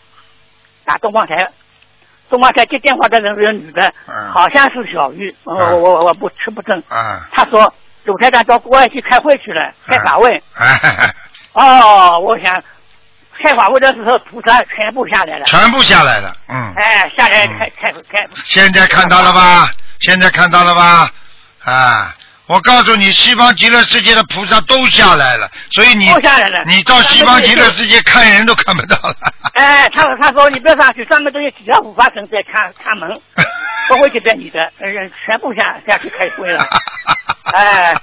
[0.85, 1.49] 打东方台，
[2.29, 7.73] 东方台接电话的人是个女的，嗯好像是小玉，我啊我我我不吃不正，啊，她说
[8.07, 10.43] 鲁台长到国外去开会去了，开法会。
[10.55, 11.13] 哎，
[11.53, 12.63] 哦，我想
[13.43, 15.45] 开法会的时候，菩萨全部下来了。
[15.45, 18.27] 全部下来了，嗯，哎，下来嗯开开开。
[18.47, 19.71] 现在看到了吧？
[20.01, 21.11] 现在看到了吧？
[21.65, 22.15] 啊，
[22.47, 29.17] 我告诉你，西方极乐世界的菩萨都下来了，所以你都下来了你到西方极乐世界看人都看不到了。
[29.55, 33.09] 哎，他他说你不要上去，上面都有几条护法神在看看门，
[33.89, 34.87] 不会去变你的，呃，
[35.25, 36.65] 全部下下去开会了。
[37.57, 37.95] 哎，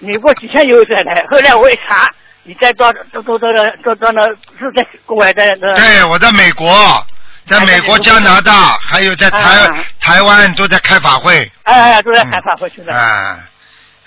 [0.00, 2.10] 你过几天又再来，后来我一查，
[2.44, 3.38] 你在到到到到
[3.84, 4.26] 到到那
[4.58, 5.74] 是在国外的那。
[5.74, 7.06] 对，我在美国，
[7.46, 11.50] 在美国、加拿大，还有在台啊台湾都在开法会。
[11.64, 12.94] 哎，都在开法会去了。
[12.96, 13.38] 啊，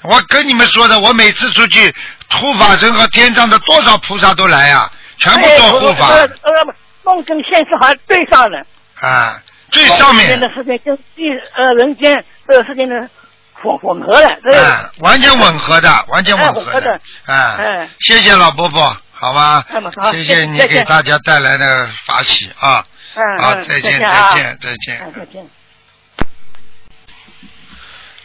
[0.02, 1.94] 我跟你们说的，我每次出去，
[2.32, 6.08] 护法神和天上的多少菩萨都来啊，全部做护法。
[6.08, 8.66] 哎呃呃，梦跟现实好像对上了。
[9.02, 10.40] 啊，最上面。
[10.40, 11.24] 的事情跟地
[11.56, 13.10] 呃人间这个事情呢
[13.54, 16.92] 混混合了，这个啊，完全吻合的，完全吻哎吻合的。
[17.26, 22.86] 啊哎，谢谢老伯伯，好吧那么好，谢谢你给大家带来的法喜啊，
[23.16, 24.30] 嗯好，嗯再见，再见啊。
[24.32, 25.50] 再见，再见。